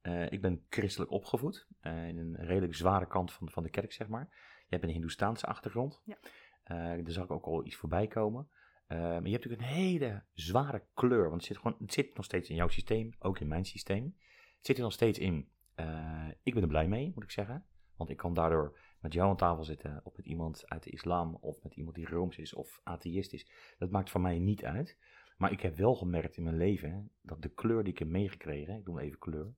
[0.00, 1.66] Eh, ik ben christelijk opgevoed.
[1.80, 4.28] eh, in een redelijk zware kant van, van de kerk, zeg maar.
[4.58, 6.02] Je hebt een Hindoestaanse achtergrond.
[6.04, 6.16] Ja.
[6.62, 8.48] Eh, daar zag ik ook al iets voorbij komen.
[8.86, 11.22] Eh, maar je hebt natuurlijk een hele zware kleur.
[11.22, 14.16] Want het zit, gewoon, het zit nog steeds in jouw systeem, ook in mijn systeem.
[14.56, 15.48] Het zit er nog steeds in.
[15.74, 17.64] Eh, ik ben er blij mee, moet ik zeggen.
[17.96, 21.34] Want ik kan daardoor met jou aan tafel zitten, of met iemand uit de islam,
[21.40, 23.50] of met iemand die rooms is, of atheïst is.
[23.78, 24.98] Dat maakt voor mij niet uit.
[25.36, 28.78] Maar ik heb wel gemerkt in mijn leven dat de kleur die ik heb meegekregen,
[28.78, 29.54] ik noem even kleur,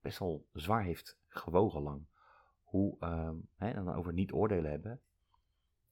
[0.00, 2.06] best wel zwaar heeft gewogen lang.
[2.62, 2.98] Hoe,
[3.56, 5.00] en dan over niet oordelen hebben,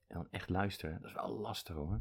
[0.07, 2.01] en dan echt luisteren, dat is wel lastig hoor.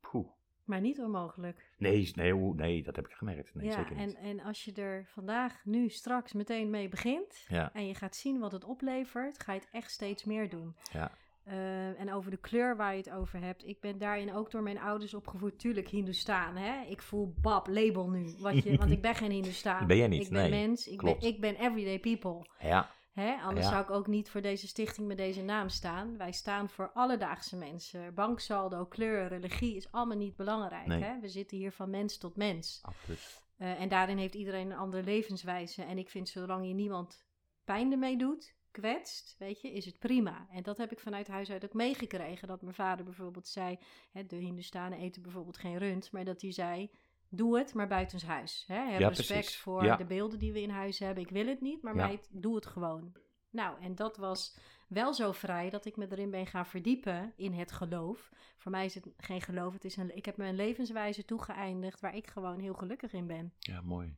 [0.00, 0.30] Poeh.
[0.72, 1.70] Maar niet onmogelijk.
[1.76, 3.54] Nee, nee, nee, dat heb ik gemerkt.
[3.54, 4.16] Nee, ja, zeker en, niet.
[4.16, 7.44] en als je er vandaag, nu, straks meteen mee begint...
[7.48, 10.74] Ja, en je gaat zien wat het oplevert, ga je het echt steeds meer doen.
[10.92, 11.10] ja,
[11.44, 13.66] Eh, en over de kleur waar je het over hebt.
[13.66, 15.58] Ik ben daarin ook door mijn ouders opgevoed.
[15.58, 16.84] Tuurlijk Hindoestaan, hè.
[16.86, 18.34] Ik voel Bab, label nu.
[18.38, 19.86] Wat je, want ik ben geen Hindoestaan.
[19.86, 20.88] Ben jij niet, Ik ben nee, mens.
[20.88, 21.20] Ik klopt.
[21.20, 22.46] ben, ik ben everyday people.
[22.60, 23.34] ja, Hè?
[23.34, 23.72] Anders Ja.
[23.72, 26.16] zou ik ook niet voor deze stichting met deze naam staan.
[26.16, 28.14] Wij staan voor alledaagse mensen.
[28.14, 30.86] Banksaldo, kleur, religie is allemaal niet belangrijk.
[30.86, 31.02] Nee.
[31.02, 31.20] Hè?
[31.20, 32.78] We zitten hier van mens tot mens.
[32.82, 33.40] absoluut.
[33.56, 35.82] Eh, en daarin heeft iedereen een andere levenswijze.
[35.82, 37.24] En ik vind, zolang je niemand
[37.64, 40.46] pijn ermee doet, kwetst, weet je, is het prima.
[40.50, 42.48] En dat heb ik vanuit huis uit ook meegekregen.
[42.48, 43.78] Dat mijn vader bijvoorbeeld zei,
[44.10, 46.90] hè, de Hindustanen eten bijvoorbeeld geen rund, maar dat hij zei,
[47.34, 48.64] doe het, maar buitenshuis.
[48.66, 48.90] Hè?
[48.90, 49.56] Heb Ja, respect precies.
[49.56, 49.96] voor Ja.
[49.96, 51.24] de beelden die we in huis hebben.
[51.24, 52.06] Ik wil het niet, maar Ja.
[52.06, 53.12] meid, doe het gewoon.
[53.50, 54.56] Nou, en dat was
[54.88, 58.30] wel zo vrij dat ik me erin ben gaan verdiepen in het geloof.
[58.56, 62.16] Voor mij is het geen geloof, het is een, ik heb een levenswijze toegeëindigd waar
[62.16, 63.52] ik gewoon heel gelukkig in ben.
[63.58, 64.16] Ja, mooi.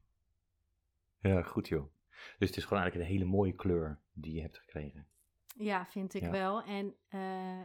[1.19, 1.93] Ja, goed joh.
[2.39, 5.07] Dus het is gewoon eigenlijk een hele mooie kleur die je hebt gekregen.
[5.57, 6.31] Ja, vind ik Ja.
[6.31, 6.63] wel.
[6.63, 7.21] En eh,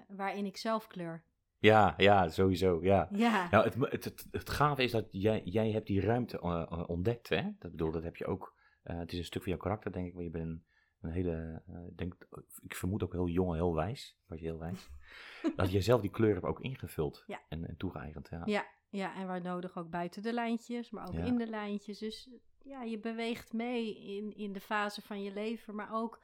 [0.07, 1.23] waarin ik zelf kleur.
[1.59, 3.07] Ja, ja, sowieso, ja.
[3.11, 6.61] Ja, Nou, het, het, het, het gave is dat jij, jij hebt die ruimte eh,
[6.69, 7.41] eh, ontdekt, hè?
[7.59, 8.55] Dat bedoel, dat heb je ook.
[8.83, 10.13] eh, het is een stuk van jouw karakter, denk ik.
[10.13, 10.61] Want je bent
[11.01, 11.61] een, hele,
[11.95, 12.27] denk,
[12.63, 14.17] ik vermoed ook heel jong heel wijs.
[14.27, 14.89] Was je heel wijs.
[15.55, 17.41] dat je zelf die kleur hebt ook ingevuld Ja.
[17.49, 18.27] en, en toegeëigend.
[18.31, 18.41] Ja.
[18.45, 18.65] Ja.
[18.89, 21.23] ja, en waar nodig ook buiten de lijntjes, maar ook Ja.
[21.23, 21.99] in de lijntjes.
[21.99, 22.29] Dus
[22.63, 26.19] ja, je beweegt mee in, in de fase van je leven, maar ook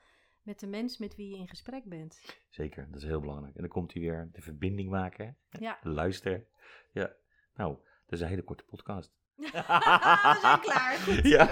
[0.45, 2.21] met de mens met wie je in gesprek bent.
[2.49, 3.55] Zeker, dat is heel belangrijk.
[3.55, 5.38] En dan komt hij weer de verbinding maken?
[5.49, 5.79] Ja.
[5.81, 6.45] luisteren.
[6.91, 7.12] Ja,
[7.55, 9.13] nou, dat is een hele korte podcast.
[9.36, 10.97] We zijn klaar.
[10.97, 11.27] Goed.
[11.36, 11.45] Ja.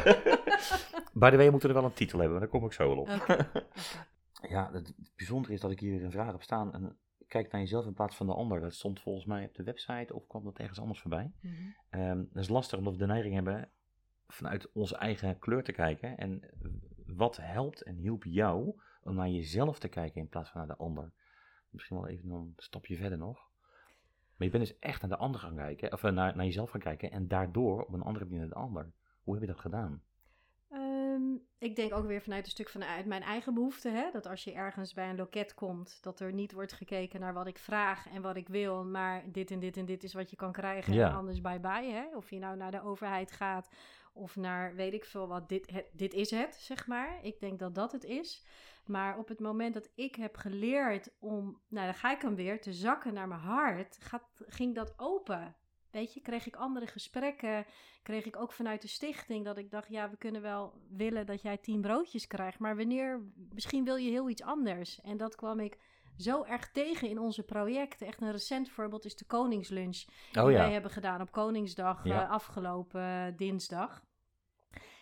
[1.14, 2.88] By the way, we moeten er wel een titel hebben, maar daar kom ik zo
[2.88, 3.08] wel op.
[4.50, 7.86] Ja, het, bijzondere is dat ik hier een vraag heb staan en kijk naar jezelf
[7.86, 8.62] in plaats van de ander.
[8.62, 11.32] Dat stond volgens mij op de website of kwam dat ergens anders voorbij.
[11.90, 13.70] Ehm, dat is lastig omdat we de neiging hebben
[14.28, 16.18] vanuit onze eigen kleur te kijken.
[16.18, 16.44] En
[17.16, 20.84] wat helpt en hielp jou om naar jezelf te kijken in plaats van naar de
[20.84, 21.12] ander?
[21.70, 23.52] Misschien wel even een stapje verder nog.
[24.38, 26.70] Maar je bent dus echt naar de ander gaan kijken, of eh, naar, naar jezelf
[26.70, 28.92] gaan kijken en daardoor op een andere manier naar de ander.
[29.24, 30.02] Hoe heb je dat gedaan?
[30.70, 33.90] Ehm, ik denk ook weer vanuit een stuk vanuit mijn eigen behoefte.
[33.90, 34.12] Hè?
[34.12, 37.48] Dat als je ergens bij een loket komt, dat er niet wordt gekeken naar wat
[37.48, 38.86] ik vraag en wat ik wil.
[38.86, 40.94] Maar dit en dit en dit is wat je kan krijgen.
[40.94, 41.10] Ja.
[41.10, 41.92] En anders bye bye.
[41.92, 42.16] Hè?
[42.16, 43.70] Of je nou naar de overheid gaat
[44.14, 45.50] of naar weet ik veel wat.
[45.50, 47.20] Dit, dit is het, zeg maar.
[47.22, 48.46] Ik denk dat dat het is.
[48.86, 52.62] Maar op het moment dat ik heb geleerd om, nou dan ga ik hem weer,
[52.62, 55.56] te zakken naar mijn hart, gaat, ging dat open.
[55.92, 57.66] Weet je, kreeg ik andere gesprekken,
[58.04, 61.42] kreeg ik ook vanuit de stichting dat ik dacht, ja, we kunnen wel willen dat
[61.42, 63.22] jij tien broodjes krijgt, maar wanneer,
[63.54, 65.02] misschien wil je heel iets anders.
[65.02, 65.78] En dat kwam ik
[66.18, 68.08] zo erg tegen in onze projecten.
[68.08, 70.04] Echt een recent voorbeeld is de Koningslunch
[70.38, 72.24] Oh die ja, wij hebben gedaan op Koningsdag Ja.
[72.24, 74.04] eh, afgelopen eh, dinsdag.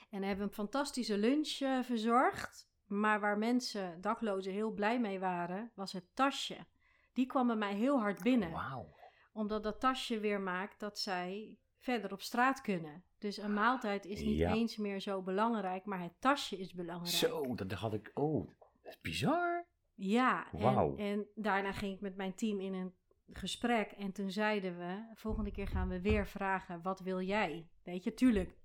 [0.10, 2.70] En hebben een fantastische lunch eh, verzorgd.
[2.86, 6.58] Maar waar mensen, daklozen, heel blij mee waren, was het tasje.
[7.14, 8.52] Die kwam bij mij heel hard binnen.
[8.52, 8.96] wauw.
[9.34, 13.04] Omdat dat tasje weer maakt dat zij verder op straat kunnen.
[13.18, 14.54] Dus een maaltijd is niet Ja.
[14.54, 17.16] eens meer zo belangrijk, maar het tasje is belangrijk.
[17.16, 18.48] Zo, dat had ik, oh,
[18.82, 19.66] dat is bizar.
[20.04, 22.94] Ja, en, en daarna ging ik met mijn team in een
[23.34, 27.68] gesprek en toen zeiden we, volgende keer gaan we weer vragen, wat wil jij?
[27.84, 28.58] Weet je, tuurlijk,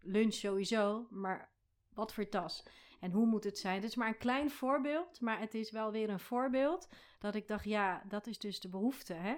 [0.00, 1.50] lunch sowieso, maar
[1.92, 2.66] wat voor tas?
[3.00, 3.74] En hoe moet het zijn?
[3.74, 7.48] Het is maar een klein voorbeeld, maar het is wel weer een voorbeeld dat ik
[7.48, 9.34] dacht, ja, dat is dus de behoefte, hè?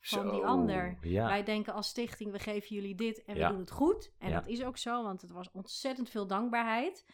[0.00, 0.98] Van die ander.
[1.00, 1.26] Ja.
[1.26, 4.12] Wij denken als stichting, we geven jullie dit en we doen het goed.
[4.18, 4.34] En Ja.
[4.34, 7.06] dat is ook zo, want het was ontzettend veel dankbaarheid.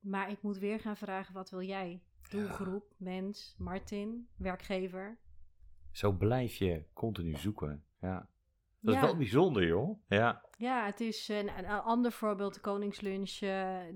[0.00, 2.02] Maar ik moet weer gaan vragen, wat wil jij?
[2.28, 5.18] Doelgroep, mens, Martin, werkgever.
[5.90, 7.84] Zo blijf je continu zoeken.
[8.00, 8.28] Ja.
[8.80, 9.00] Dat ja.
[9.00, 10.00] is wel bijzonder, joh.
[10.08, 10.44] Ja.
[10.58, 13.38] ja, het is een, een ander voorbeeld, de Koningslunch,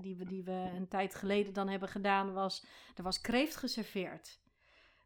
[0.01, 2.65] die, we, die we een tijd geleden dan hebben gedaan, was,
[2.95, 4.40] er was kreeft geserveerd.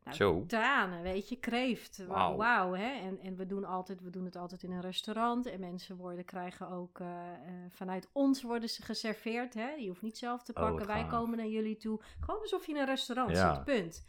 [0.06, 0.44] Nou, Zo.
[0.48, 2.06] Tranen, weet je, kreeft.
[2.08, 2.74] Wa- Wauw.
[2.74, 2.90] Hè.
[3.00, 5.46] En, en we, doen altijd, we doen het altijd in een restaurant.
[5.46, 7.38] En mensen worden, krijgen ook eh, eh,
[7.70, 9.54] vanuit ons worden ze geserveerd.
[9.54, 9.70] Hè.
[9.70, 10.88] Je hoeft niet zelf te Oh, pakken.
[10.88, 12.00] Wij komen naar jullie toe.
[12.20, 13.54] Gewoon alsof je in een restaurant Ja.
[13.54, 14.06] zit, punt.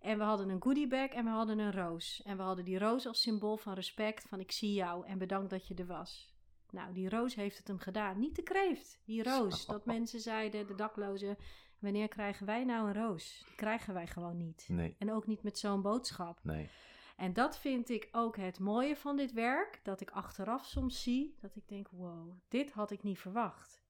[0.00, 2.22] En we hadden een goodiebag en we hadden een roos.
[2.24, 4.28] En we hadden die roos als symbool van respect.
[4.28, 6.33] Van ik zie jou en bedankt dat je er was.
[6.74, 8.18] Nou, die roos heeft het hem gedaan.
[8.18, 9.66] Niet de kreeft, die roos.
[9.74, 11.36] Dat mensen zeiden, de daklozen...
[11.78, 13.42] Wanneer krijgen wij nou een roos?
[13.46, 14.64] Die krijgen wij gewoon niet.
[14.68, 16.38] Nee, En ook niet met zo'n boodschap.
[16.42, 16.68] nee.
[17.16, 19.80] En dat vind ik ook het mooie van dit werk.
[19.82, 23.82] Dat ik achteraf soms zie dat ik denk: wow, dit had ik niet verwacht.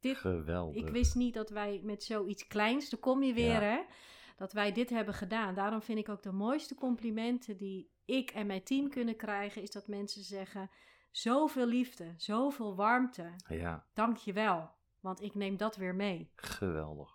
[0.00, 0.82] Dit, Geweldig.
[0.82, 3.60] ik wist niet dat wij met zoiets kleins, daar kom je weer Ja.
[3.60, 3.82] hè,
[4.36, 5.54] dat wij dit hebben gedaan.
[5.54, 9.70] Daarom vind ik ook de mooiste complimenten die ik en mijn team kunnen krijgen, is
[9.70, 10.70] dat mensen zeggen:
[11.20, 14.70] zoveel liefde, zoveel warmte, Ja, dank je wel.
[15.00, 16.30] Want ik neem dat weer mee.
[16.36, 17.14] geweldig.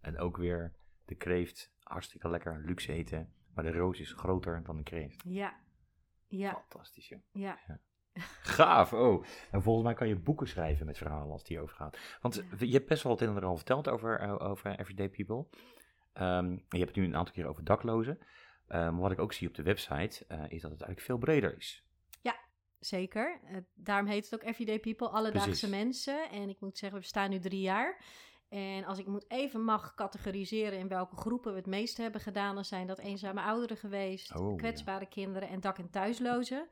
[0.00, 3.32] En ook weer de kreeft, hartstikke lekker, luxe eten.
[3.54, 5.22] Maar de roos is groter dan de kreeft.
[5.24, 5.54] Ja,
[6.26, 7.20] ja, Fantastisch, joh.
[7.32, 7.58] ja.
[8.42, 9.24] Gaaf, oh.
[9.50, 11.98] En volgens mij kan je boeken schrijven met verhalen als die overgaat.
[12.20, 12.66] Want Ja.
[12.66, 15.46] je hebt best wel wat in al verteld over, eh, over Everyday People.
[16.12, 18.18] Ehm, je hebt het nu een aantal keer over daklozen.
[18.66, 21.56] Ehm, wat ik ook zie op de website, eh, is dat het eigenlijk veel breder
[21.56, 21.85] is.
[22.86, 23.40] Zeker.
[23.44, 25.68] Eh, daarom heet het ook Everyday People, alledaagse Precies.
[25.68, 26.30] mensen.
[26.30, 28.04] En ik moet zeggen, we staan nu drie jaar.
[28.48, 32.54] En als ik moet even mag categoriseren in welke groepen we het meest hebben gedaan,
[32.54, 34.56] dan zijn dat eenzame ouderen geweest, Oh, ja.
[34.56, 36.68] kwetsbare kinderen en dak- en thuislozen.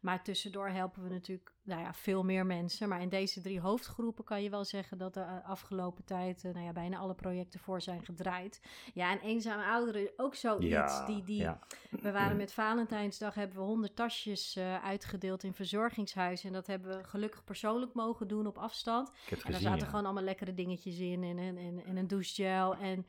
[0.00, 2.88] Maar tussendoor helpen we natuurlijk nou ja, veel meer mensen.
[2.88, 6.52] Maar in deze drie hoofdgroepen kan je wel zeggen dat de eh, afgelopen tijd eh,
[6.52, 8.60] nou ja, bijna alle projecten voor zijn gedraaid.
[8.94, 10.66] Ja, en eenzame ouderen is ook zoiets.
[10.66, 11.58] ja, die, die, ja.
[11.90, 16.48] we waren met Valentijnsdag, hebben we honderd tasjes eh, uitgedeeld in verzorgingshuizen.
[16.48, 19.08] En dat hebben we gelukkig persoonlijk mogen doen op afstand.
[19.08, 22.76] En daar gezien, zaten gewoon allemaal lekkere dingetjes in en, en, en, en een douchegel.
[22.76, 23.06] En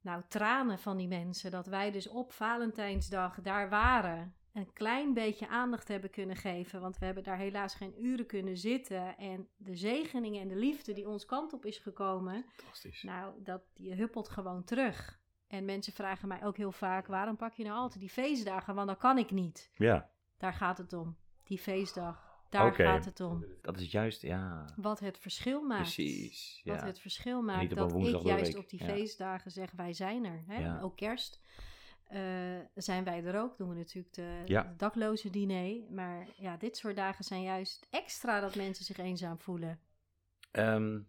[0.00, 1.50] nou, tranen van die mensen.
[1.50, 4.34] Dat wij dus op Valentijnsdag daar waren.
[4.52, 6.80] Een klein beetje aandacht hebben kunnen geven.
[6.80, 9.16] Want we hebben daar helaas geen uren kunnen zitten.
[9.16, 12.44] En de zegeningen en de liefde die ons kant op is gekomen.
[12.56, 13.02] Fantastisch.
[13.02, 15.20] Nou, dat, die huppelt gewoon terug.
[15.46, 18.74] En mensen vragen mij ook heel vaak: waarom pak je nou altijd die feestdagen?
[18.74, 19.70] Want dat kan ik niet.
[19.74, 21.16] Ja, Daar gaat het om.
[21.44, 22.27] Die feestdag.
[22.48, 23.44] Daar gaat het om.
[23.62, 25.82] dat is juist, ja, Wat het verschil maakt.
[25.82, 26.60] precies.
[26.64, 27.74] Wat het verschil maakt.
[27.76, 28.56] Dat ik juist week.
[28.62, 28.86] op die Ja.
[28.86, 30.42] feestdagen zeg: wij zijn er.
[30.46, 30.58] Hè?
[30.60, 30.80] Ja.
[30.80, 31.40] Ook kerst.
[32.04, 32.20] eh,
[32.74, 33.56] zijn wij er ook.
[33.58, 34.62] Doen we natuurlijk de, Ja.
[34.62, 35.82] de dakloze diner.
[35.90, 39.80] Maar ja, dit soort dagen zijn juist extra dat mensen zich eenzaam voelen.
[40.50, 41.00] Ehm,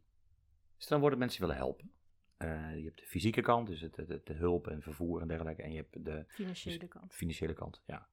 [0.78, 1.92] stel dan worden mensen willen helpen.
[2.38, 5.62] Eh, je hebt de fysieke kant, dus het, het, de hulp en vervoer en dergelijke.
[5.64, 7.14] En je hebt de Financiële kant.
[7.14, 8.08] financiële kant, ja.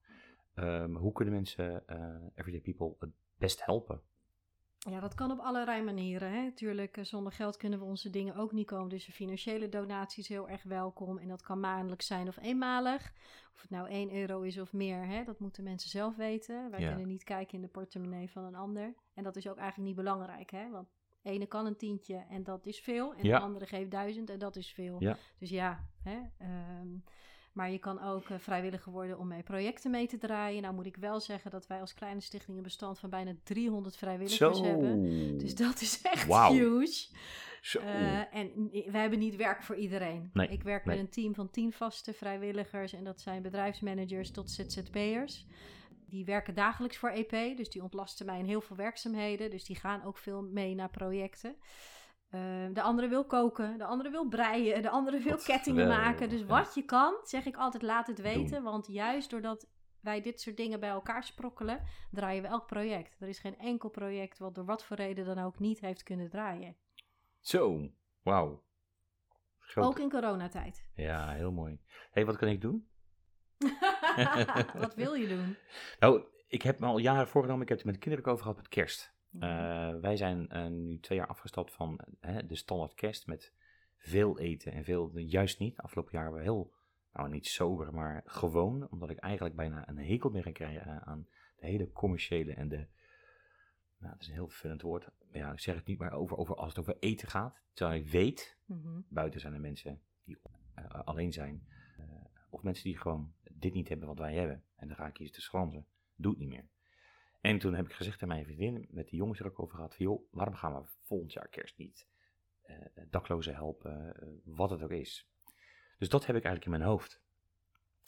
[0.57, 1.99] Ehm, hoe kunnen mensen, eh,
[2.35, 4.01] everyday people, het best helpen?
[4.79, 6.31] Ja, dat kan op allerlei manieren.
[6.33, 6.53] Hè.
[6.53, 8.89] Tuurlijk, eh, zonder geld kunnen we onze dingen ook niet komen.
[8.89, 11.19] Dus een financiële donatie is heel erg welkom.
[11.19, 13.13] En dat kan maandelijks zijn of eenmalig.
[13.55, 16.71] Of het nou 1 euro is of meer, hè, dat moeten mensen zelf weten.
[16.71, 16.89] Wij Ja.
[16.89, 18.95] kunnen niet kijken in de portemonnee van een ander.
[19.15, 20.71] En dat is ook eigenlijk niet belangrijk, hè.
[20.71, 20.89] Want
[21.23, 23.15] de ene kan een tientje en dat is veel.
[23.15, 23.39] En Ja.
[23.39, 24.97] de andere geeft duizend en dat is veel.
[25.03, 25.17] Ja.
[25.39, 26.19] Dus ja, hè.
[26.39, 26.89] ehm,
[27.57, 30.63] maar je kan ook eh, vrijwilliger worden om mee projecten mee te draaien.
[30.63, 33.97] Nou moet ik wel zeggen dat wij als kleine stichting een bestand van bijna 300
[33.97, 34.65] vrijwilligers Zo.
[34.65, 35.39] hebben.
[35.39, 37.09] Dus dat is echt huge.
[37.61, 37.79] Zo.
[37.79, 40.31] Eh, en we hebben niet werk voor iedereen.
[40.33, 40.97] Nee, ik werk nee.
[40.97, 42.93] met een team van 10 vaste vrijwilligers.
[42.93, 45.47] En dat zijn bedrijfsmanagers tot ZZP'ers.
[46.09, 47.57] Die werken dagelijks voor EP.
[47.57, 49.51] Dus die ontlasten mij in heel veel werkzaamheden.
[49.51, 51.57] Dus die gaan ook veel mee naar projecten.
[52.31, 52.41] Eh,
[52.73, 56.29] de andere wil koken, de andere wil breien, de andere wil kettingen maken.
[56.29, 58.63] Dus wat je kan, zeg ik altijd, laat het weten.
[58.63, 59.69] Want juist doordat
[60.01, 63.17] wij dit soort dingen bij elkaar sprokkelen, draaien we elk project.
[63.21, 66.31] Er is geen enkel project wat door wat voor reden dan ook niet heeft kunnen
[66.31, 66.77] draaien.
[67.41, 67.91] Zo,
[68.23, 68.65] wauw.
[69.59, 69.85] Groot.
[69.85, 70.89] Ook in coronatijd.
[70.95, 71.81] Ja, heel mooi.
[72.11, 72.89] hey, wat kan ik doen?
[74.79, 75.57] wat wil je doen?
[76.01, 78.45] Nou, ik heb me al jaren voorgenomen, ik heb het met de kinderen ook over
[78.45, 79.16] gehad met kerst.
[79.41, 83.53] Eh, wij zijn eh, nu twee jaar afgestapt van eh, de standaard kerst met
[83.97, 85.79] veel eten en veel, juist niet.
[85.79, 86.73] Afgelopen jaar waren we heel,
[87.13, 88.89] nou niet sober, maar gewoon.
[88.91, 92.87] Omdat ik eigenlijk bijna een hekel ben gekregen eh, aan de hele commerciële en de,
[93.99, 95.09] nou het is een heel vervelend woord.
[95.33, 97.61] Ja, ik zeg het niet maar over, over als het over eten gaat.
[97.73, 99.01] Terwijl ik weet, Mhm.
[99.09, 100.39] buiten zijn er mensen die
[101.05, 101.67] alleen zijn.
[102.51, 104.63] of mensen die gewoon dit niet hebben wat wij hebben.
[104.77, 105.87] En dan ga ik kiezen te schranzen.
[106.15, 106.69] Doe het niet meer.
[107.47, 109.95] En toen heb ik gezegd aan mijn vriendin, met de jongens er ook over gehad,
[109.95, 112.07] van joh, waarom gaan we volgend jaar kerst niet
[112.63, 112.77] eh,
[113.11, 115.29] daklozen helpen, eh, wat het ook is.
[115.99, 117.21] Dus dat heb ik eigenlijk in mijn hoofd.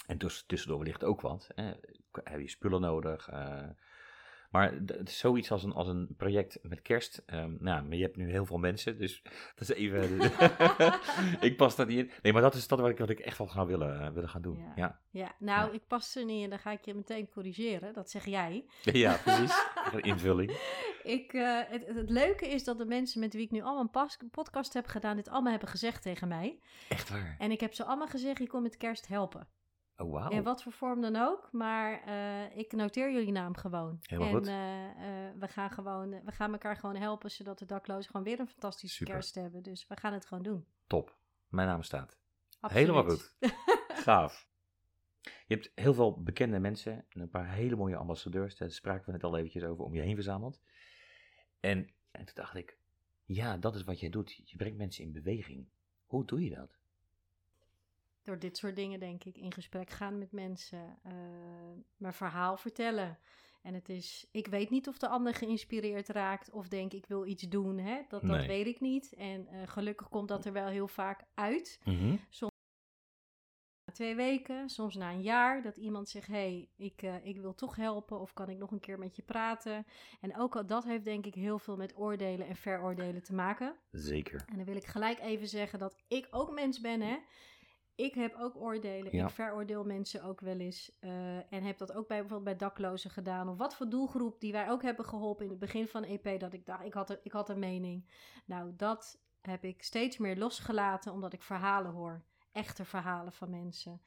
[0.07, 1.51] En tuss- tussendoor ligt ook wat.
[1.55, 1.73] Hè.
[2.13, 3.29] Heb je spullen nodig?
[3.29, 3.69] eh,
[4.51, 7.23] maar d- het is zoiets als een, als een project met kerst.
[7.27, 9.23] ehm, nou, maar je hebt nu heel veel mensen, dus
[9.57, 10.21] dat is even...
[11.49, 12.11] ik pas daar niet in.
[12.23, 14.29] Nee, maar dat is dat wat ik, wat ik echt wel gaan willen, eh, willen
[14.29, 14.59] gaan doen.
[14.59, 14.73] Ja.
[14.77, 15.73] Ja, Ja, nou, Ja.
[15.75, 16.51] ik pas er niet in.
[16.51, 17.93] Dan ga ik je meteen corrigeren.
[17.93, 18.65] Dat zeg jij.
[18.83, 19.67] ja, precies.
[19.93, 20.51] Een invulling.
[21.03, 23.91] Ik, eh, het, het leuke is dat de mensen met wie ik nu allemaal een
[23.91, 26.59] pas- podcast heb gedaan, dit allemaal hebben gezegd tegen mij.
[26.89, 27.37] Echt waar.
[27.39, 29.49] En ik heb ze allemaal gezegd, je komt met kerst helpen.
[30.01, 30.31] Oh, wauw.
[30.31, 31.49] In wat voor vorm dan ook.
[31.53, 33.99] Maar eh, ik noteer jullie naam gewoon.
[34.03, 34.47] Helemaal en goed.
[34.47, 38.41] eh, eh, we, gaan gewoon, we gaan elkaar gewoon helpen, zodat de daklozen gewoon weer
[38.41, 39.13] een fantastische Super.
[39.15, 39.63] kerst hebben.
[39.63, 40.67] Dus we gaan het gewoon doen.
[40.87, 41.17] Top.
[41.49, 42.19] Mijn naam staat.
[42.61, 42.87] Absoluut.
[42.87, 43.37] Helemaal goed.
[44.05, 44.49] Gaaf.
[45.23, 48.57] Je hebt heel veel bekende mensen en een paar hele mooie ambassadeurs.
[48.57, 50.61] Daar spraken we net al eventjes over om je heen verzameld.
[51.61, 52.79] En, en toen dacht ik,
[53.25, 54.43] ja, dat is wat jij doet.
[54.45, 55.69] Je brengt mensen in beweging.
[56.07, 56.78] Hoe doe je dat?
[58.29, 60.99] Door dit soort dingen, denk ik, in gesprek gaan met mensen.
[61.03, 61.13] eh,
[61.97, 63.19] mijn verhaal vertellen.
[63.63, 67.27] En het is, ik weet niet of de ander geïnspireerd raakt of denk ik wil
[67.27, 67.79] iets doen.
[67.79, 68.01] Hè?
[68.09, 68.47] Dat, dat Nee.
[68.47, 69.13] weet ik niet.
[69.15, 71.81] En eh, gelukkig komt dat er wel heel vaak uit.
[73.85, 77.37] Na twee weken, soms na een jaar, dat iemand zegt: Hé, hey, ik, eh, ik
[77.41, 79.87] wil toch helpen of kan ik nog een keer met je praten?
[80.21, 83.77] En ook al dat heeft denk ik heel veel met oordelen en veroordelen te maken.
[83.91, 84.45] Zeker.
[84.49, 87.17] En dan wil ik gelijk even zeggen dat ik ook mens ben, hè.
[87.99, 89.17] Ik heb ook oordelen.
[89.17, 89.25] Ja.
[89.25, 90.93] Ik veroordeel mensen ook wel eens.
[91.01, 93.49] eh, en heb dat ook bij, bijvoorbeeld bij daklozen gedaan.
[93.49, 96.41] Of wat voor doelgroep die wij ook hebben geholpen in het begin van EP.
[96.41, 98.07] Dat ik dacht, ik had, ik had een mening.
[98.45, 101.13] Nou, dat heb ik steeds meer losgelaten.
[101.13, 102.23] Omdat ik verhalen hoor.
[102.53, 104.01] Echte verhalen van mensen.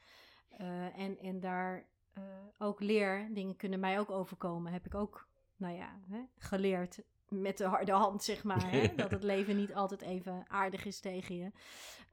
[0.49, 2.23] Eh, en, en daar eh,
[2.57, 3.29] ook leer.
[3.33, 4.71] Dingen kunnen mij ook overkomen.
[4.71, 7.01] Heb ik ook, nou ja, hè, geleerd.
[7.27, 8.71] Met de harde hand, zeg maar.
[8.71, 8.93] Hè?
[8.95, 11.51] dat het leven niet altijd even aardig is tegen je.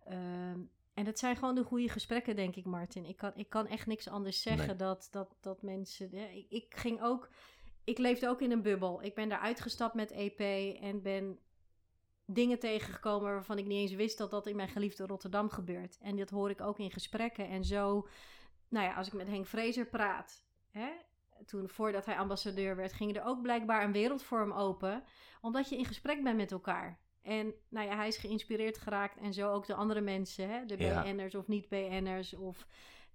[0.05, 0.61] Ehm,
[0.99, 3.05] en dat zijn gewoon de goede gesprekken, denk ik, Martin.
[3.05, 4.77] Ik kan, ik kan echt niks anders zeggen Nee.
[4.77, 6.15] dat, dat, dat mensen.
[6.15, 7.31] ik, ik ging ook.
[7.85, 9.03] Ik leefde ook in een bubbel.
[9.03, 10.41] Ik ben daar uitgestapt met EP
[10.81, 11.39] en ben
[12.25, 15.99] dingen tegengekomen waarvan ik niet eens wist dat dat in mijn geliefde Rotterdam gebeurt.
[16.01, 17.49] En dat hoor ik ook in gesprekken.
[17.49, 18.09] En zo,
[18.69, 20.89] nou ja, als ik met Henk Vrezer praat, hè,
[21.47, 25.05] toen voordat hij ambassadeur werd, ging er ook blijkbaar een wereld voor hem open,
[25.41, 26.99] omdat je in gesprek bent met elkaar.
[27.29, 30.77] En nou ja, hij is geïnspireerd geraakt en zo ook de andere mensen, hè, de.
[30.77, 32.67] BN'ers of niet-BN'ers, of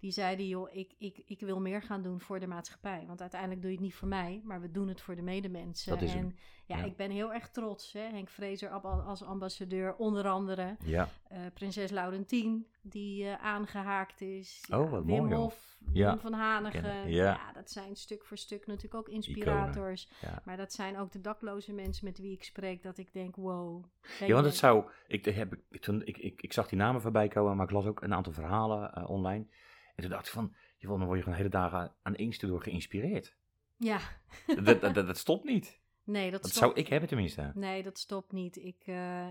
[0.03, 3.03] die zeiden, joh, ik, ik, ik wil meer gaan doen voor de maatschappij.
[3.07, 5.91] Want uiteindelijk doe je het niet voor mij, maar we doen het voor de medemensen.
[5.91, 6.23] Dat is hem.
[6.23, 6.35] en
[6.65, 6.83] ja, Ja.
[6.83, 7.93] ik ben heel erg trots.
[7.93, 7.99] Hè?
[8.01, 10.75] Henk Vrezer als ambassadeur, onder andere.
[10.83, 14.65] Ja, Eh, prinses Laurentien, die eh, aangehaakt is.
[14.71, 15.33] Oh, wat Wim mooi.
[15.35, 16.09] Hof, Ja.
[16.11, 16.81] Wim van Hanegem.
[16.81, 17.23] Kennen, Ja.
[17.23, 17.51] ja.
[17.53, 20.09] dat zijn stuk voor stuk natuurlijk ook inspirators.
[20.21, 20.41] ja.
[20.45, 23.83] Maar dat zijn ook de dakloze mensen met wie ik spreek, dat ik denk, wow.
[24.19, 24.85] Ja, want het zou.
[25.07, 27.85] Ik, heb, ik, toen, ik, ik, ik zag die namen voorbij komen, maar ik las
[27.85, 29.45] ook een aantal verhalen eh, online.
[29.95, 32.61] En toen dacht ik van, je dan word je gewoon hele dagen aan stuk door
[32.61, 33.35] geïnspireerd.
[33.77, 33.99] Ja,
[34.63, 35.79] dat, dat, dat, stopt niet.
[36.03, 37.51] nee, dat, Dat stopt- zou ik hebben tenminste.
[37.55, 38.55] Nee, dat stopt niet.
[38.55, 39.27] Ik, eh,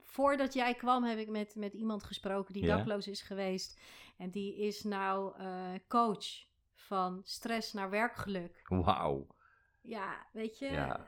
[0.00, 2.76] voordat jij kwam heb ik met, met iemand gesproken die Ja?
[2.76, 3.80] dakloos is geweest.
[4.16, 6.26] En die is nou eh, coach
[6.74, 8.60] van stress naar werkgeluk.
[8.68, 9.26] Wauw.
[9.80, 11.06] Ja, weet je, Ja.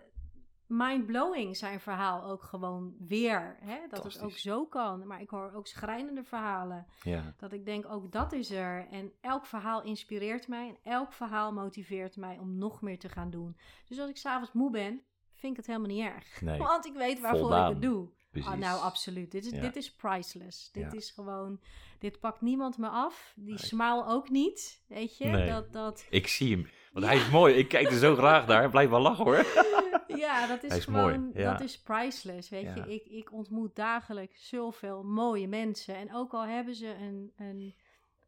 [0.67, 3.57] Mind-blowing zijn verhaal ook gewoon weer.
[3.61, 3.79] Hè?
[3.91, 5.07] Dat het ook zo kan.
[5.07, 6.87] Maar ik hoor ook schrijnende verhalen.
[7.03, 7.35] Ja.
[7.37, 8.87] Dat ik denk, ook dat is er.
[8.91, 10.69] En elk verhaal inspireert mij.
[10.69, 13.57] En elk verhaal motiveert mij om nog meer te gaan doen.
[13.89, 15.03] Dus als ik s'avonds moe ben,
[15.35, 16.41] vind ik het helemaal niet erg.
[16.41, 16.59] Nee.
[16.73, 18.09] Want ik weet waarvoor ik het doe.
[18.45, 19.31] Ah, nou, absoluut.
[19.31, 19.61] Dit is, Ja.
[19.61, 20.71] dit is priceless.
[20.73, 20.93] Dit Ja.
[20.99, 21.61] is gewoon...
[21.99, 23.33] Dit pakt niemand me af.
[23.37, 23.59] Die Nee.
[23.59, 24.83] smile ook niet.
[24.89, 25.27] Weet je?
[25.27, 25.49] Nee.
[25.49, 26.69] Dat, dat, Ik zie hem.
[26.93, 27.55] Want hij is mooi.
[27.55, 28.71] Ik kijk er zo graag naar.
[28.71, 29.37] Blijf maar lachen hoor.
[30.25, 31.21] ja, dat is, gewoon...
[31.21, 31.51] mooi, ja.
[31.51, 32.75] Dat is priceless, weet Ja.
[32.75, 32.95] je.
[32.95, 35.97] Ik, ik ontmoet dagelijks zoveel mooie mensen.
[35.97, 37.75] En ook al hebben ze een, een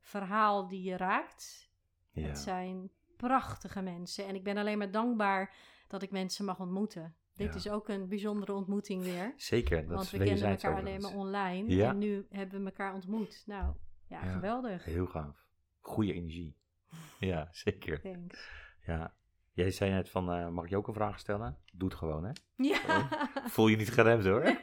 [0.00, 1.70] verhaal die je raakt...
[2.12, 2.26] Ja.
[2.26, 4.26] Het zijn prachtige mensen.
[4.26, 5.54] En ik ben alleen maar dankbaar
[5.88, 7.14] dat ik mensen mag ontmoeten.
[7.34, 9.32] Dit is ook een bijzondere ontmoeting weer.
[9.36, 9.86] Zeker.
[9.86, 11.84] Dat Want we wederzijds elkaar alleen maar online.
[11.84, 13.42] En nu hebben we elkaar ontmoet.
[13.46, 13.74] Nou,
[14.06, 14.32] ja, Ja.
[14.32, 14.84] geweldig.
[14.84, 15.46] Heel gaaf.
[15.80, 16.56] Goede energie.
[17.18, 18.00] Ja, zeker.
[18.00, 18.50] Thanks.
[18.86, 19.15] Ja.
[19.56, 21.58] Jij zei net van, eh, mag ik je ook een vraag stellen?
[21.72, 22.30] Doe het gewoon, hè?
[22.56, 23.08] Ja.
[23.48, 24.44] Voel je niet geremd, hoor.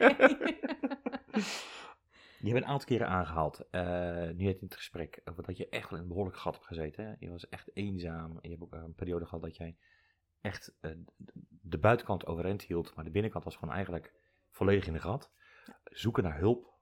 [2.38, 3.82] Je bent een aantal keren aangehaald, eh,
[4.14, 6.66] nu net in het gesprek, over dat je echt wel in een behoorlijk gat hebt
[6.66, 7.04] gezeten.
[7.04, 7.14] Hè?
[7.18, 8.30] Je was echt eenzaam.
[8.30, 9.76] En je hebt ook een periode gehad dat jij
[10.40, 10.90] echt eh,
[11.48, 14.12] de buitenkant overeind hield, maar de binnenkant was gewoon eigenlijk
[14.50, 15.30] volledig in de gat.
[15.84, 16.72] Zoeken naar hulp,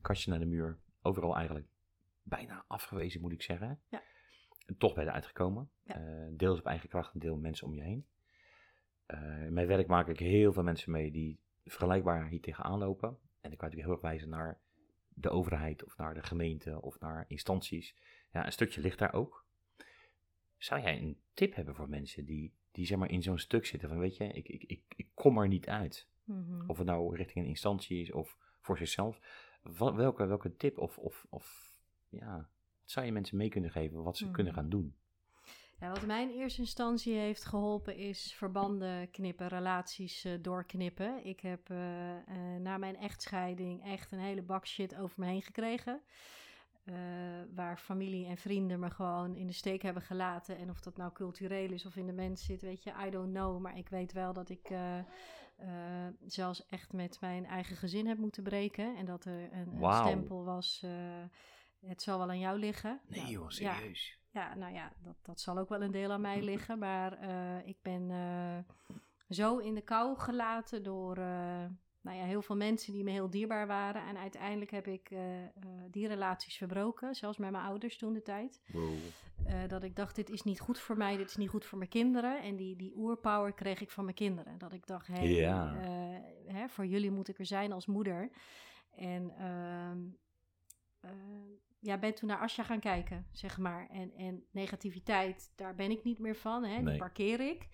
[0.00, 1.66] kastje naar de muur, overal eigenlijk
[2.22, 3.80] bijna afgewezen, moet ik zeggen.
[3.88, 4.02] Ja.
[4.66, 5.70] En toch ben je eruit gekomen.
[5.82, 5.94] Ja.
[5.94, 8.06] Eh, deels op eigen kracht en deel mensen om je heen.
[9.06, 13.08] Eh, in mijn werk maak ik heel veel mensen mee die vergelijkbaar hier tegenaan lopen.
[13.40, 14.60] En ik kan natuurlijk heel erg wijzen naar
[15.08, 17.96] de overheid of naar de gemeente of naar instanties.
[18.32, 19.46] Ja, een stukje ligt daar ook.
[20.56, 23.88] Zou jij een tip hebben voor mensen die, die zeg maar in zo'n stuk zitten
[23.88, 26.08] van weet je, ik, ik, ik, ik kom er niet uit.
[26.24, 26.70] Mhm.
[26.70, 29.20] Of het nou richting een instantie is of voor zichzelf.
[29.62, 31.76] Wat, welke, welke tip of, of, of
[32.08, 32.50] ja,
[32.84, 34.94] zou je mensen mee kunnen geven wat ze kunnen gaan doen?
[35.82, 41.24] Ja, wat mij in eerste instantie heeft geholpen is verbanden knippen, relaties eh, doorknippen.
[41.24, 45.42] Ik heb eh, eh, na mijn echtscheiding echt een hele bak shit over me heen
[45.42, 46.00] gekregen.
[47.54, 50.56] Waar familie en vrienden me gewoon in de steek hebben gelaten.
[50.56, 53.32] En of dat nou cultureel is of in de mens zit, weet je, I don't
[53.32, 53.60] know.
[53.60, 54.72] Maar ik weet wel dat ik
[56.26, 58.96] zelfs echt met mijn eigen gezin heb moeten breken.
[58.96, 60.84] En dat er een, een stempel was,
[61.86, 63.00] het zal wel aan jou liggen.
[63.06, 64.18] Nou, ja, serieus.
[64.30, 66.78] ja, nou ja, dat, dat zal ook wel een deel aan mij liggen.
[66.78, 68.96] Maar eh, ik ben eh,
[69.28, 71.64] zo in de kou gelaten door eh,
[72.00, 74.06] nou ja, heel veel mensen die me heel dierbaar waren.
[74.06, 75.10] En uiteindelijk heb ik
[75.90, 78.62] die relaties verbroken, zelfs met mijn ouders toen de tijd.
[78.72, 78.94] Wow.
[79.68, 81.90] Dat ik dacht, dit is niet goed voor mij, dit is niet goed voor mijn
[81.90, 82.42] kinderen.
[82.42, 84.58] En die, die oerpower kreeg ik van mijn kinderen.
[84.58, 85.74] Dat ik dacht, hey, Ja.
[86.46, 88.30] hè, voor jullie moet ik er zijn als moeder.
[88.94, 90.12] En ehm, eh,
[91.80, 93.88] ja, ben toen naar Asja gaan kijken, zeg maar.
[93.90, 96.84] En, en negativiteit, daar ben ik niet meer van, hè, Nee.
[96.84, 97.68] die parkeer ik.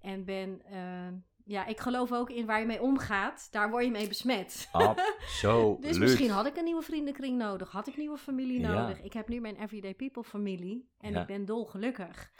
[0.00, 1.14] En ben, ehm,
[1.44, 3.48] ja, ik geloof ook in waar je mee omgaat.
[3.50, 4.68] Daar word je mee besmet.
[4.72, 5.82] Absoluut.
[5.82, 7.70] Dus misschien had ik een nieuwe vriendenkring nodig.
[7.70, 8.72] Had ik nieuwe familie Ja.
[8.72, 9.02] nodig.
[9.02, 10.88] Ik heb nu mijn Everyday People familie.
[10.98, 11.20] En Ja.
[11.20, 12.32] ik ben dolgelukkig.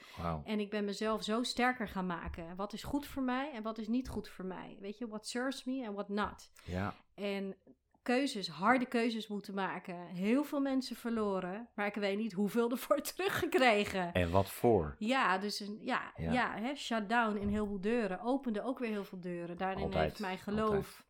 [0.44, 2.56] En ik ben mezelf zo sterker gaan maken.
[2.56, 4.76] Wat is goed voor mij en wat is niet goed voor mij.
[4.80, 6.50] Weet je, what serves me en what not.
[6.64, 6.94] Ja.
[7.14, 7.56] En
[8.02, 10.06] keuzes, harde keuzes moeten maken.
[10.06, 11.68] Heel veel mensen verloren.
[11.74, 14.12] Maar ik weet niet hoeveel ervoor teruggekregen.
[14.12, 14.94] En wat voor?
[14.98, 16.32] Ja, dus een, ja, Ja.
[16.32, 16.54] ja.
[16.58, 18.20] hè, shutdown in heel veel deuren.
[18.20, 19.56] Opende ook weer heel veel deuren.
[19.58, 21.04] Daarin Altijd, heeft mijn geloof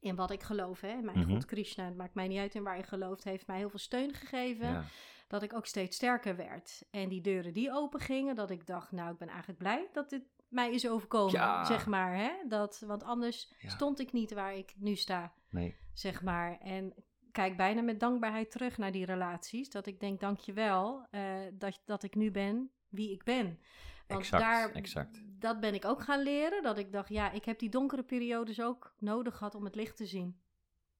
[0.00, 0.80] in wat ik geloof.
[0.80, 1.30] Hè, mijn Mhm.
[1.30, 3.78] God Krishna, het maakt mij niet uit in waar je gelooft, heeft mij heel veel
[3.78, 4.68] steun gegeven.
[4.72, 4.84] Ja.
[5.26, 6.82] Dat ik ook steeds sterker werd.
[6.90, 10.10] En die deuren die open gingen, dat ik dacht, nou, ik ben eigenlijk blij dat
[10.10, 11.32] dit mij is overkomen.
[11.32, 11.64] Ja.
[11.64, 12.30] Zeg maar, hè.
[12.48, 13.68] Dat, want anders Ja.
[13.68, 15.76] stond ik niet waar ik nu sta, Nee.
[15.92, 16.58] zeg maar.
[16.58, 16.94] En
[17.32, 19.70] kijk bijna met dankbaarheid terug naar die relaties.
[19.70, 23.58] Dat ik denk, dankjewel eh dat, dat ik nu ben wie ik ben.
[24.06, 25.22] Want Exact, daar, exact.
[25.40, 26.62] dat ben ik ook gaan leren.
[26.62, 29.96] Dat ik dacht, ja, ik heb die donkere periodes ook nodig gehad om het licht
[29.96, 30.40] te zien.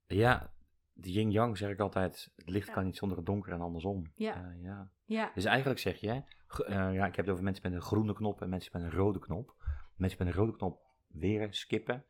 [0.07, 0.53] Ja,
[0.93, 2.29] de yin-yang zeg ik altijd.
[2.37, 2.73] Het licht Ja.
[2.73, 4.13] kan niet zonder het donker en andersom.
[4.15, 4.35] Ja.
[4.45, 4.91] Eh, ja.
[5.11, 8.13] Ja, Dus eigenlijk zeg je, eh, ja, ik heb het over mensen met een groene
[8.13, 9.55] knop en mensen met een rode knop.
[9.97, 12.05] Mensen met een rode knop weer skippen.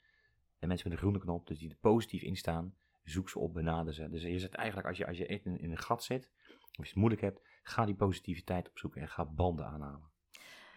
[0.58, 2.74] En mensen met een groene knop, dus die er positief in staan,
[3.04, 4.08] zoek ze op, benader ze.
[4.08, 6.82] Dus je zit eigenlijk, als je, als je in, in een gat zit, of je
[6.82, 10.10] het moeilijk hebt, ga die positiviteit opzoeken en ga banden aanhalen.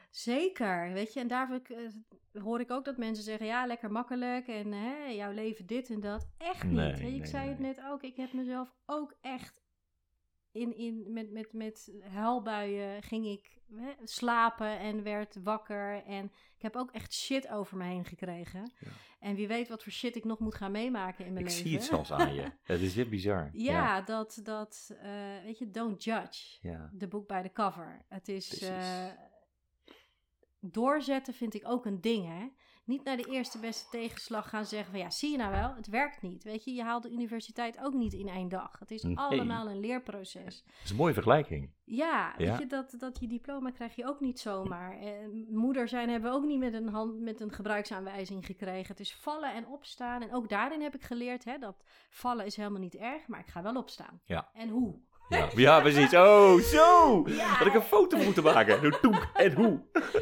[0.09, 3.65] Zeker, weet je, en daar heb ik, eh, hoor ik ook dat mensen zeggen, ja,
[3.65, 6.29] lekker makkelijk en hè, jouw leven dit en dat.
[6.37, 6.73] Echt niet.
[6.73, 9.62] Nee, ik nee, zei nee, het net ook, ik heb mezelf ook echt
[10.53, 16.25] in, in, met, met, met huilbuien ging ik hè, slapen en werd wakker en
[16.55, 18.71] ik heb ook echt shit over me heen gekregen.
[18.79, 18.87] Ja.
[19.19, 21.67] En wie weet wat voor shit ik nog moet gaan meemaken in mijn Ik leven.
[21.67, 22.51] zie het zelfs aan je.
[22.63, 23.49] Het is dit bizar.
[23.53, 25.11] Ja, dat, dat eh,
[25.43, 26.89] weet je, don't judge Ja.
[26.93, 28.05] de boek bij de cover.
[28.07, 28.61] Het is.
[28.61, 29.05] Eh,
[30.59, 32.47] doorzetten vind ik ook een ding, hè?
[32.85, 35.87] Niet naar de eerste beste tegenslag gaan zeggen van ja, zie je nou wel, het
[35.87, 36.43] werkt niet.
[36.43, 38.79] Weet je, je haalt de universiteit ook niet in één dag.
[38.79, 39.17] Het is Nee.
[39.17, 40.63] allemaal een leerproces.
[40.65, 41.69] Dat is een mooie vergelijking.
[41.85, 44.97] Ja, weet je, dat, dat je diploma krijg je ook niet zomaar.
[44.99, 48.87] En moeder zijn hebben we ook niet met een, hand, met een gebruiksaanwijzing gekregen.
[48.87, 50.21] Het is vallen en opstaan.
[50.21, 53.47] En ook daarin heb ik geleerd hè, dat vallen is helemaal niet erg, maar ik
[53.47, 54.21] ga wel opstaan.
[54.25, 54.49] Ja.
[54.53, 54.99] En hoe?
[55.33, 56.13] Ja, ja precies.
[56.13, 57.23] Oh, zo!
[57.27, 57.45] Ja.
[57.45, 58.79] Had ik een foto moeten maken.
[58.79, 59.81] Hoe toek en hoe.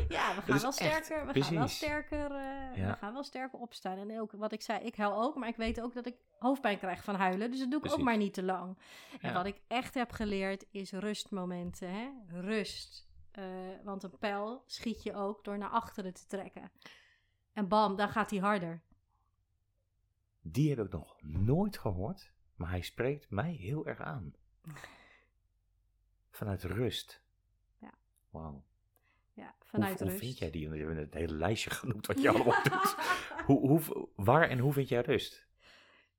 [0.10, 2.90] Ja, we gaan wel echt, sterker, we gaan wel sterker, eh, Ja.
[2.92, 3.98] we gaan wel sterker opstaan.
[3.98, 6.78] En ook wat ik zei, ik huil ook, maar ik weet ook dat ik hoofdpijn
[6.78, 7.52] krijg van huilen.
[7.52, 8.78] Dus dat doe ik ook maar niet te lang.
[9.22, 9.34] En Ja.
[9.34, 12.10] wat ik echt heb geleerd is rustmomenten, hè?
[12.42, 13.10] Rust.
[13.32, 13.44] Eh,
[13.84, 16.72] want een pijl schiet je ook door naar achteren te trekken.
[17.54, 18.82] En bam, dan gaat hij harder.
[20.42, 24.34] Die heb ik nog nooit gehoord, maar hij spreekt mij heel erg aan.
[26.42, 27.24] Vanuit rust.
[27.78, 27.94] Ja.
[28.30, 28.64] Wauw.
[29.34, 30.20] Ja, vanuit hoe, rust.
[30.20, 30.70] Hoe vind jij die?
[30.70, 32.96] Je hebt het hele lijstje genoemd wat je allemaal doet.
[33.46, 35.48] Hoe, hoe, waar en hoe vind jij rust?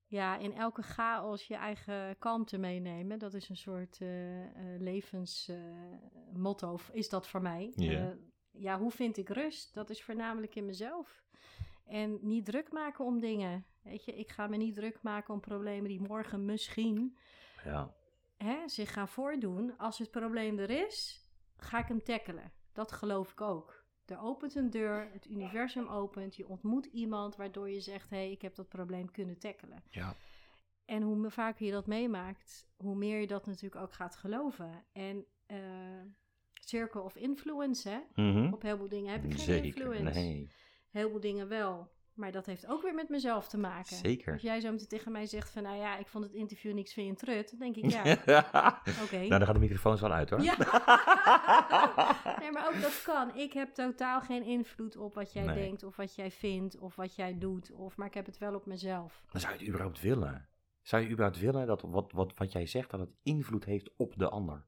[0.07, 3.19] Ja, in elke chaos je eigen kalmte meenemen.
[3.19, 7.73] Dat is een soort eh, eh, levensmotto, is dat voor mij.
[7.77, 7.91] Ja.
[7.93, 8.07] Eh,
[8.51, 9.75] ja, hoe vind ik rust?
[9.75, 11.25] Dat is voornamelijk in mezelf.
[11.87, 13.67] En niet druk maken om dingen.
[13.83, 17.17] Weet je, ik ga me niet druk maken om problemen die morgen misschien
[17.65, 17.95] Ja,
[18.45, 19.77] hè, zich gaan voordoen.
[19.79, 21.25] Als het probleem er is,
[21.57, 22.53] ga ik hem tackelen.
[22.73, 23.85] Dat geloof ik ook.
[24.05, 28.31] Er opent een deur, het universum opent, je ontmoet iemand waardoor je zegt: hé, hey,
[28.31, 29.83] ik heb dat probleem kunnen tackelen.
[29.91, 30.17] ja.
[30.85, 34.85] En hoe vaker je dat meemaakt, hoe meer je dat natuurlijk ook gaat geloven.
[34.93, 35.59] En eh,
[36.53, 38.01] circle of influence, hè?
[38.15, 38.53] Mhm.
[38.53, 39.65] Op heel veel dingen heb ik geen Zeker.
[39.65, 40.21] influence.
[40.21, 40.51] Nee,
[40.91, 41.93] Heel veel dingen wel.
[42.15, 43.97] Maar dat heeft ook weer met mezelf te maken.
[43.97, 44.33] zeker.
[44.33, 46.93] Als jij zo meteen tegen mij zegt van, nou ja, ik vond het interview niks,
[46.93, 47.51] vind je een trut?
[47.51, 47.91] Dan denk ik,
[48.27, 49.17] ja, oké.
[49.17, 50.41] nou, dan gaan de microfoons wel uit hoor.
[50.41, 50.57] Ja.
[52.41, 53.37] nee, maar ook dat kan.
[53.37, 55.55] Ik heb totaal geen invloed op wat jij Nee.
[55.55, 57.73] denkt, of wat jij vindt, of wat jij doet.
[57.73, 59.23] Of, maar ik heb het wel op mezelf.
[59.31, 60.49] Dan zou je het überhaupt willen.
[60.83, 64.15] Zou je überhaupt willen dat wat, wat, wat jij zegt, dat het invloed heeft op
[64.19, 64.65] de ander?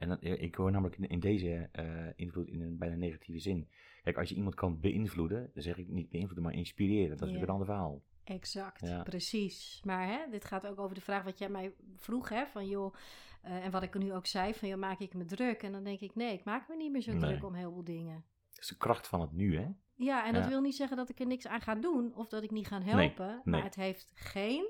[0.00, 3.68] En dat, ik hoor namelijk in, in deze eh, invloed in een bijna negatieve zin.
[4.02, 7.16] Kijk, als je iemand kan beïnvloeden, dan zeg ik niet beïnvloeden, maar inspireren.
[7.16, 8.02] Dat is weer een ander verhaal.
[8.24, 9.02] Exact, Ja.
[9.02, 9.80] precies.
[9.84, 12.94] Maar hè, dit gaat ook over de vraag wat jij mij vroeg, hè, van joh,
[13.42, 15.62] eh, en wat ik nu ook zei, van joh, maak ik me druk?
[15.62, 17.20] En dan denk ik, nee, ik maak me niet meer zo Nee.
[17.20, 18.24] druk om heel veel dingen.
[18.50, 19.66] Dat is de kracht van het nu, hè?
[19.94, 22.42] Ja, en dat wil niet zeggen dat ik er niks aan ga doen of dat
[22.42, 23.40] ik niet ga Nee, helpen, nee.
[23.44, 24.66] maar het heeft geen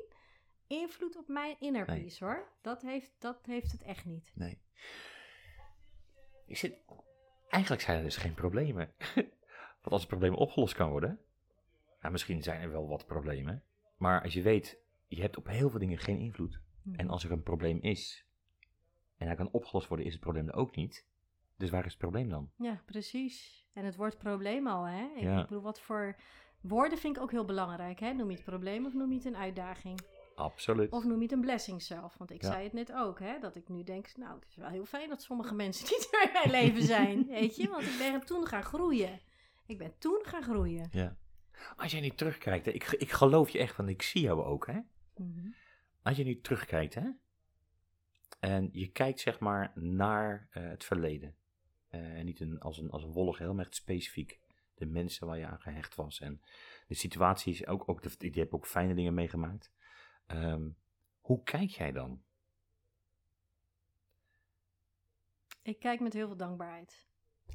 [0.66, 2.00] invloed op mijn inner Nee.
[2.00, 2.48] peace, hoor.
[2.60, 4.32] Dat heeft, dat heeft het echt niet.
[4.34, 4.58] Nee.
[6.50, 6.76] Ik zit...
[7.48, 8.92] Eigenlijk zijn er dus geen problemen.
[9.80, 11.18] Want als het probleem opgelost kan worden...
[12.00, 13.62] Nou, misschien zijn er wel wat problemen.
[13.96, 16.60] Maar als je weet, je hebt op heel veel dingen geen invloed.
[16.92, 18.24] En als er een probleem is...
[19.16, 21.06] En hij kan opgelost worden, is het probleem er ook niet.
[21.56, 22.50] Dus waar is het probleem dan?
[22.56, 23.66] Ja, precies.
[23.72, 25.04] En het woord probleem al, hè?
[25.16, 25.40] Ik, Ja.
[25.40, 26.16] ik bedoel, wat voor
[26.60, 28.00] Woorden vind ik ook heel belangrijk.
[28.00, 28.12] Hè?
[28.12, 30.00] Noem je het probleem of noem je het een uitdaging?
[30.40, 30.90] Absoluut.
[30.92, 32.16] Of noem je het een blessing zelf?
[32.18, 32.50] Want ik Ja.
[32.50, 33.38] zei het net ook, hè?
[33.38, 36.22] dat ik nu denk, nou, het is wel heel fijn dat sommige mensen niet meer
[36.22, 37.26] in mijn leven zijn.
[37.26, 39.20] Weet je, want ik ben toen gaan groeien.
[39.66, 40.88] Ik ben toen gaan groeien.
[40.90, 41.16] Ja.
[41.76, 44.66] Als jij nu terugkijkt, hè, ik, ik geloof je echt, want ik zie jou ook,
[44.66, 44.80] hè.
[45.16, 45.46] Mhm.
[46.02, 47.10] Als je nu terugkijkt, hè.
[48.40, 51.34] En je kijkt, zeg maar, naar eh, het verleden.
[51.88, 54.40] En niet een, als, een, als een wollig heel, maar echt specifiek.
[54.74, 56.20] De mensen waar je aan gehecht was.
[56.20, 56.40] En
[56.86, 59.70] de situaties, ook, ook de, je hebt ook fijne dingen meegemaakt.
[60.30, 60.68] Ehm,
[61.20, 62.22] hoe kijk jij dan?
[65.62, 67.06] Ik kijk met heel veel dankbaarheid.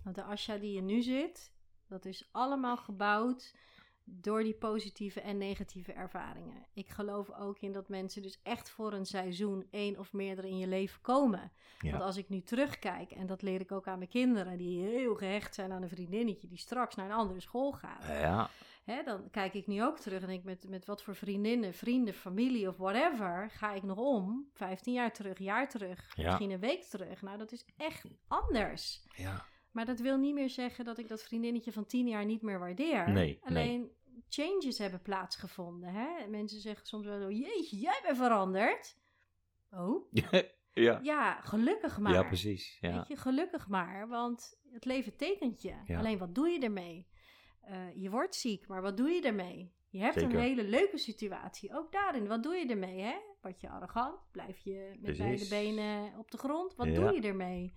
[0.03, 1.53] Want de Asja die je nu zit,
[1.88, 3.55] dat is allemaal gebouwd
[4.03, 6.65] door die positieve en negatieve ervaringen.
[6.73, 10.57] Ik geloof ook in dat mensen dus echt voor een seizoen één of meerdere in
[10.57, 11.51] je leven komen.
[11.80, 11.91] Ja.
[11.91, 15.15] Want als ik nu terugkijk, en dat leer ik ook aan mijn kinderen, die heel
[15.15, 18.05] gehecht zijn aan een vriendinnetje die straks naar een andere school gaat.
[18.07, 18.49] Ja,
[18.86, 22.14] Hè, dan kijk ik nu ook terug en denk met, met wat voor vriendinnen, vrienden,
[22.14, 24.50] familie of whatever ga ik nog om.
[24.54, 26.24] 15 jaar terug, jaar terug, Ja.
[26.26, 27.22] misschien een week terug.
[27.22, 29.06] Nou, dat is echt anders.
[29.16, 29.46] ja.
[29.72, 32.60] Maar dat wil niet meer zeggen dat ik dat vriendinnetje van 10 jaar niet meer
[32.60, 33.12] waardeer.
[33.12, 33.92] Nee, Alleen
[34.30, 35.90] changes hebben plaatsgevonden.
[35.94, 36.28] Hè?
[36.28, 38.98] Mensen zeggen soms wel zo, jeetje, jij bent veranderd.
[39.72, 40.12] Oh,
[40.74, 41.00] ja.
[41.04, 42.14] ja, gelukkig maar.
[42.14, 42.78] Ja, precies.
[42.82, 42.96] Ja.
[42.96, 45.76] Weet je, gelukkig maar, want het leven tekent je.
[45.86, 45.98] Ja.
[45.98, 47.08] Alleen wat doe je ermee?
[47.66, 49.74] Eh, je wordt ziek, maar wat doe je ermee?
[49.89, 50.34] Je hebt Zeker.
[50.36, 51.76] een hele leuke situatie.
[51.76, 52.99] Ook daarin, wat doe je ermee?
[53.01, 53.16] Hè?
[53.41, 54.20] Word je arrogant?
[54.32, 55.47] Blijf je met Precies.
[55.49, 56.76] beide benen op de grond?
[56.76, 56.93] Wat Ja.
[56.93, 57.74] doe je ermee?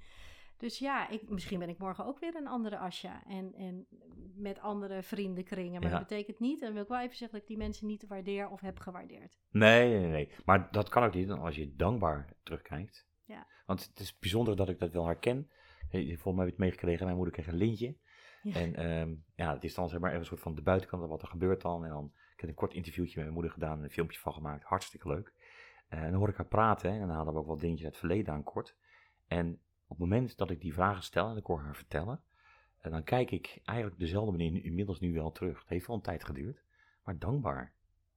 [0.57, 3.23] Dus ja, ik, misschien ben ik morgen ook weer een andere Asja.
[3.27, 3.87] En, en
[4.37, 5.81] met andere vriendenkringen.
[5.81, 5.99] Maar Ja.
[5.99, 8.49] dat betekent niet, en wil ik wel even zeggen, dat ik die mensen niet waardeer
[8.49, 9.39] of heb gewaardeerd.
[9.51, 10.31] Nee, nee, nee.
[10.45, 13.07] Maar dat kan ook niet als je dankbaar terugkijkt.
[13.25, 13.47] Ja.
[13.67, 15.51] Want het is bijzonder dat ik dat wel herken.
[15.91, 17.05] Volgens mij heb je het meegekregen.
[17.05, 17.97] Mijn moeder kreeg een lintje.
[18.43, 18.55] Ja.
[18.55, 21.11] En ehm, ja, het is dan zeg maar even een soort van de buitenkant van
[21.11, 21.85] wat er gebeurt dan.
[21.85, 24.65] En dan, ik heb een kort interviewtje met mijn moeder gedaan, een filmpje van gemaakt.
[24.65, 25.33] Hartstikke leuk.
[25.89, 27.85] Eh, en dan hoor ik haar praten hè, en dan halen we ook wel dingetjes
[27.85, 28.77] uit het verleden aan kort.
[29.27, 32.23] En op het moment dat ik die vragen stel en ik hoor haar vertellen,
[32.79, 35.61] en dan kijk ik eigenlijk op dezelfde manier inmiddels nu wel terug.
[35.61, 36.65] Het heeft wel een tijd geduurd,
[37.05, 37.73] maar dankbaar.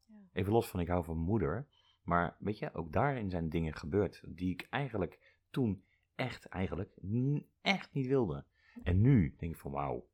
[0.06, 0.16] Ja.
[0.34, 1.68] Even los van ik hou van moeder,
[2.04, 5.84] maar weet je, ook daarin zijn dingen gebeurd die ik eigenlijk toen
[6.16, 6.92] echt eigenlijk
[7.62, 8.46] echt niet wilde.
[8.84, 10.10] En nu denk ik van wauw.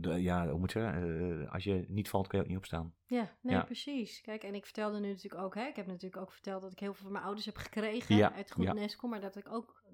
[0.00, 0.48] Ja.
[0.48, 2.94] Hoe moet zeggen, eh, als je niet valt kun je ook niet opstaan.
[3.06, 3.62] Ja, nee, Ja.
[3.62, 4.20] precies.
[4.20, 6.78] Kijk, en ik vertelde nu natuurlijk ook, hè, ik heb natuurlijk ook verteld dat ik
[6.78, 9.84] heel veel van mijn ouders heb gekregen Ja, uit goed kom, maar dat ik ook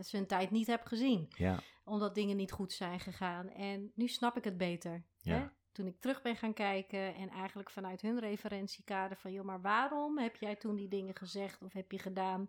[0.00, 3.48] zijn tijd niet heb gezien, Ja, omdat dingen niet goed zijn gegaan.
[3.48, 5.04] En nu snap ik het beter.
[5.22, 5.46] Hè?
[5.72, 10.18] Toen ik terug ben gaan kijken en eigenlijk vanuit hun referentiekader van, joh, maar waarom
[10.18, 12.48] heb jij toen die dingen gezegd of heb je gedaan?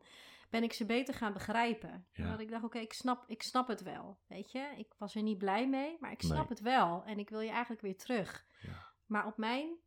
[0.49, 2.07] Ben ik ze beter gaan begrijpen.
[2.13, 2.31] Ja.
[2.31, 4.19] Dat ik dacht, oké, ik, snap, ik snap het wel.
[4.27, 6.47] Weet je, ik was er niet blij mee, maar ik snap Nee.
[6.49, 7.03] het wel.
[7.05, 8.45] En ik wil je eigenlijk weer terug.
[8.61, 8.93] Ja.
[9.05, 9.77] Maar op mijn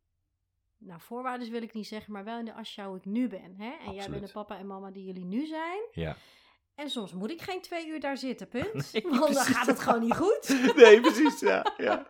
[0.77, 3.55] nou, voorwaarden wil ik niet zeggen, maar wel in de asja hoe ik nu ben.
[3.57, 3.71] Hè?
[3.85, 5.87] En jij bent de papa en mama die jullie nu zijn.
[5.91, 6.15] ja.
[6.75, 8.91] En soms moet ik geen twee uur daar zitten, punt.
[8.93, 10.47] Nee, Want dan gaat het gewoon niet goed.
[10.75, 11.73] nee, precies, ja.
[11.77, 12.07] ja.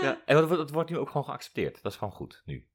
[0.00, 0.20] ja.
[0.24, 1.82] En het wordt nu ook gewoon geaccepteerd.
[1.82, 2.68] Dat is gewoon goed, nu.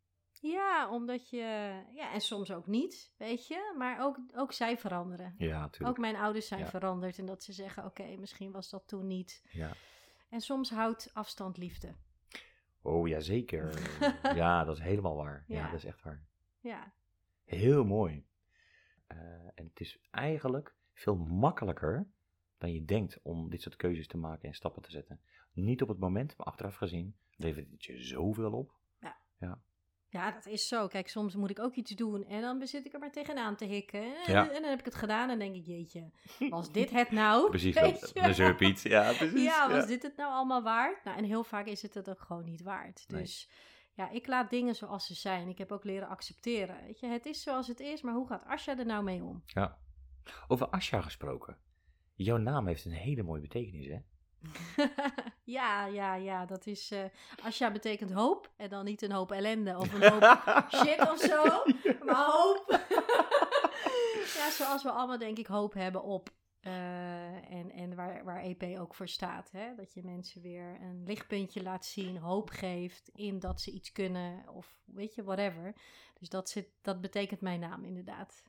[0.52, 1.82] Ja, omdat je...
[1.94, 3.74] Ja, en soms ook niet, weet je.
[3.78, 5.36] Maar ook, ook zij veranderen.
[5.38, 5.90] Ja, natuurlijk.
[5.92, 6.68] Ook mijn ouders zijn Ja.
[6.68, 7.18] veranderd.
[7.18, 9.44] En dat ze zeggen, oké, misschien was dat toen niet.
[9.52, 9.72] Ja.
[10.30, 11.96] En soms houdt afstand liefde.
[12.82, 13.74] Oh, ja, zeker.
[14.42, 15.44] ja, dat is helemaal waar.
[15.48, 15.66] Ja, Ja.
[15.70, 16.26] dat is echt waar.
[16.60, 16.94] Ja,
[17.44, 18.26] Heel mooi.
[19.08, 19.18] Eh,
[19.56, 22.08] en het is eigenlijk veel makkelijker
[22.58, 25.22] dan je denkt om dit soort keuzes te maken en stappen te zetten.
[25.52, 28.74] Niet op het moment, maar achteraf gezien levert het je zoveel op.
[29.38, 29.62] Ja,
[30.32, 30.88] dat is zo.
[30.88, 33.66] Kijk, soms moet ik ook iets doen en dan zit ik er maar tegenaan te
[33.66, 34.04] hikken.
[34.26, 34.50] En, Ja.
[34.50, 36.10] en dan heb ik het gedaan en denk ik, jeetje,
[36.50, 37.48] was dit het nou?
[37.50, 37.76] Precies,
[38.14, 38.82] de zeurpiet.
[38.82, 39.44] Ja, precies.
[39.44, 41.04] Ja, was dit het nou allemaal waard?
[41.04, 43.06] Nou, en heel vaak is het het ook gewoon niet waard.
[43.08, 43.22] Nee.
[43.22, 43.50] Dus
[43.94, 45.48] ja, ik laat dingen zoals ze zijn.
[45.48, 46.76] Ik heb ook leren accepteren.
[46.86, 49.44] Weet je, het is zoals het is, maar hoe gaat Asja er nou mee om?
[49.46, 49.78] Ja.
[50.48, 51.58] Over Asja gesproken.
[52.16, 53.98] Jouw naam heeft een hele mooie betekenis, hè?
[55.58, 56.92] ja, ja, ja, dat is...
[56.92, 57.04] eh
[57.44, 60.40] Asja betekent hoop en dan niet een hoop ellende of een hoop
[60.84, 61.44] shit of zo,
[62.06, 62.66] maar hoop.
[64.38, 66.30] ja, zoals we allemaal denk ik hoop hebben op.
[66.62, 69.52] eh, en en waar, waar EP ook voor staat.
[69.52, 69.76] Hè?
[69.76, 74.50] Dat je mensen weer een lichtpuntje laat zien, hoop geeft in dat ze iets kunnen
[74.50, 75.74] of weet je, whatever.
[76.20, 78.44] Dus dat, zit, dat betekent mijn naam inderdaad.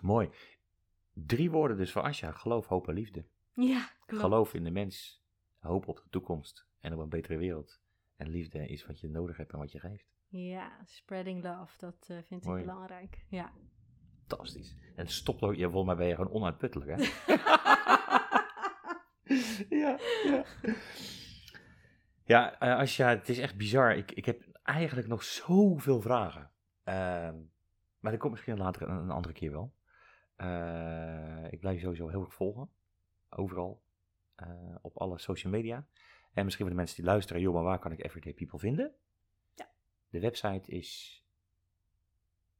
[0.00, 0.30] Mooi.
[1.12, 2.32] Drie woorden dus voor Asja.
[2.32, 3.24] Geloof, hoop en liefde.
[3.60, 4.22] Ja, klopt.
[4.22, 5.22] Geloof in de mens.
[5.58, 6.66] Hoop op de toekomst.
[6.80, 7.80] En op een betere wereld.
[8.16, 10.16] En liefde is wat je nodig hebt en wat je geeft.
[10.26, 12.60] Ja, spreading love, dat eh, vind Mooi.
[12.60, 13.24] ik belangrijk.
[13.28, 13.52] Ja.
[14.26, 14.74] Fantastisch.
[14.96, 15.54] En stop ook.
[15.54, 16.96] Ja, volgens mij ben je gewoon onuitputtelijk, hè?
[19.82, 20.44] ja, ja.
[22.24, 23.96] Ja, eh, Asja, het is echt bizar.
[23.96, 26.50] Ik, ik heb eigenlijk nog zoveel vragen.
[26.84, 27.36] Ehm,
[27.98, 29.74] maar dat komt misschien later een, een andere keer wel.
[30.36, 32.70] Eh, ik blijf je sowieso heel erg volgen.
[33.28, 33.82] Overal.
[34.38, 35.86] Eh, op alle social media.
[36.32, 38.92] En misschien voor de mensen die luisteren, joh, maar waar kan ik Everyday People vinden?
[39.54, 39.68] Ja.
[40.08, 41.22] De website is...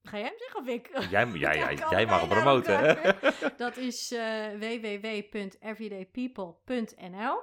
[0.02, 1.08] Ga jij hem zeggen of ik?
[1.10, 2.96] Jij, ja, ja, jij mag hem promoten.
[3.56, 7.40] Dat is eh, www.everydaypeople.nl.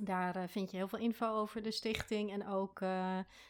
[0.00, 2.82] Daar eh, vind je heel veel info over de stichting en ook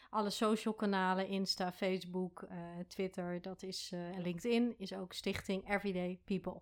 [0.09, 2.47] alle social kanalen, Insta, Facebook,
[2.87, 6.61] Twitter, dat is en LinkedIn, is ook stichting Everyday People.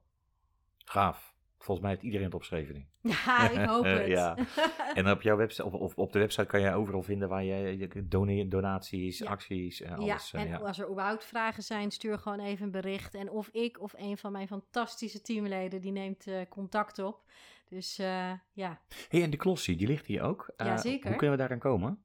[0.77, 1.37] Gaaf.
[1.59, 2.87] Volgens mij heeft iedereen het opgeschreven.
[3.25, 4.07] Ja, ik hoop het.
[4.07, 4.35] Ja.
[4.93, 9.17] En op jouw website, of, op de website kan je overal vinden waar je, donaties,
[9.17, 9.29] Ja.
[9.29, 10.33] acties en Ja, alles.
[10.33, 10.57] eh, en ja.
[10.57, 13.13] als er überhaupt vragen zijn, stuur gewoon even een bericht.
[13.15, 17.21] En of ik of een van mijn fantastische teamleden, die neemt eh, contact op.
[17.69, 20.53] Dus eh, ja, hey, en de klossie, die ligt hier ook.
[20.57, 21.07] Eh, Jazeker.
[21.09, 22.03] Hoe kunnen we daaraan komen?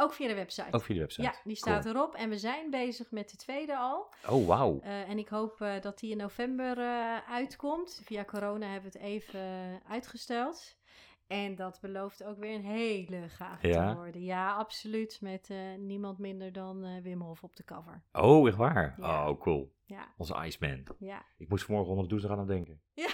[0.00, 0.68] Ook via de website.
[0.70, 1.22] Ook via de website.
[1.22, 2.14] Ja, die staat erop.
[2.14, 4.08] En we zijn bezig met de tweede al.
[4.28, 4.80] Oh, wauw.
[4.82, 8.00] Eh, en ik hoop eh, dat die in november eh, uitkomt.
[8.04, 9.40] Via corona hebben we het even
[9.88, 10.78] uitgesteld.
[11.26, 13.88] En dat belooft ook weer een hele gaaf Ja?
[13.88, 14.22] te worden.
[14.22, 15.20] Ja, absoluut.
[15.20, 15.48] Met
[15.78, 18.02] niemand minder dan Wim Hof op de cover.
[18.12, 18.94] Oh, echt waar?
[18.98, 19.28] Ja.
[19.28, 19.72] Oh, cool.
[19.90, 20.82] Ja, Onze Iceman.
[20.98, 21.22] ja.
[21.38, 22.80] Ik moest vanmorgen onder de douche aan hem denken.
[22.94, 23.08] ja.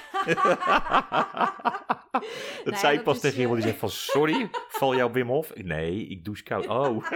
[2.64, 5.54] Dat zei ik pas tegen iemand eh, die zegt van, sorry, val op Wim Hof?
[5.54, 6.66] Nee, ik douche koud.
[6.76, 7.10] Oh.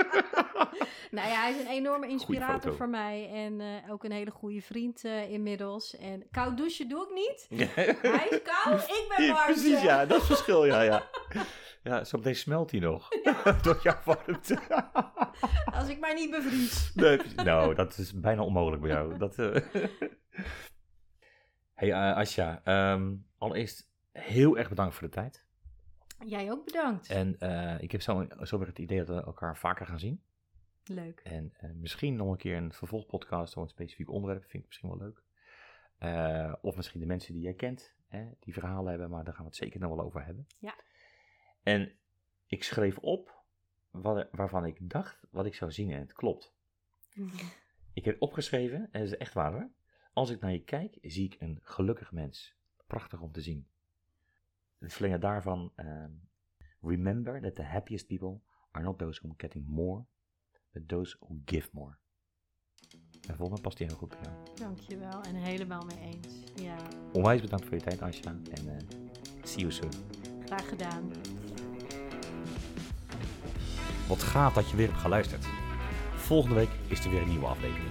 [1.10, 3.30] Nou ja, hij is een enorme inspirator voor mij.
[3.32, 5.96] En eh, ook een hele goede vriend eh, inmiddels.
[5.96, 7.46] En koud douchen doe ik niet.
[8.02, 9.52] Hij is koud, ik ben warm.
[9.52, 11.10] Precies, ja, dat is verschil, ja, ja.
[11.82, 13.08] Ja, zo meteen smelt hij nog.
[13.62, 14.58] Door jouw warmte.
[15.78, 16.94] Als ik maar niet bevries.
[16.94, 19.16] Nee, nou, dat is bijna onmogelijk bij jou.
[19.18, 19.56] Dat, eh.
[21.74, 25.46] hey, eh, Asja, ehm, allereerst heel erg bedankt voor de tijd.
[26.24, 27.08] Jij ook bedankt.
[27.08, 30.22] En eh, ik heb zo, zo weer het idee dat we elkaar vaker gaan zien.
[30.84, 31.20] Leuk.
[31.24, 34.42] En misschien nog een keer een vervolgpodcast over een specifiek onderwerp.
[34.42, 35.22] Vind ik misschien wel leuk.
[36.60, 39.48] Of misschien de mensen die jij kent, hè, die verhalen hebben, maar daar gaan we
[39.48, 40.46] het zeker nog wel over hebben.
[40.58, 40.74] Ja.
[41.62, 41.92] En
[42.46, 43.42] ik schreef op
[43.90, 46.52] wat, waarvan ik dacht wat ik zou zien en het klopt.
[47.92, 49.70] Ik heb opgeschreven, en dat is echt waar hoor.
[50.12, 52.56] Als ik naar je kijk, zie ik een gelukkig mens.
[52.86, 53.66] Prachtig om te zien.
[54.78, 56.10] Het verlengen daarvan, ehm,
[56.80, 58.40] remember that the happiest people
[58.70, 60.04] are not those who are getting more,
[60.72, 61.96] but those who give more.
[63.28, 64.34] En volgens mij past die heel goed bij jou.
[64.54, 65.22] Dankjewel.
[65.22, 66.62] En helemaal mee eens.
[66.62, 66.76] Ja,
[67.12, 68.30] Onwijs bedankt voor je tijd, Asja.
[68.30, 68.86] En eh,
[69.42, 70.19] see you soon.
[70.58, 71.12] Gedaan.
[74.08, 75.46] Wat gaaf dat je weer hebt geluisterd.
[76.16, 77.90] Volgende week is er weer een nieuwe aflevering.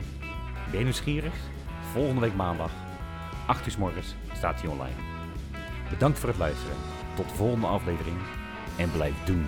[0.70, 1.34] Ben je nieuwsgierig?
[1.92, 2.72] Volgende week maandag,
[3.48, 4.96] 8 uur 's morgens, staat hij online.
[5.90, 6.76] Bedankt voor het luisteren.
[7.16, 8.18] Tot de volgende aflevering
[8.78, 9.46] en blijf doen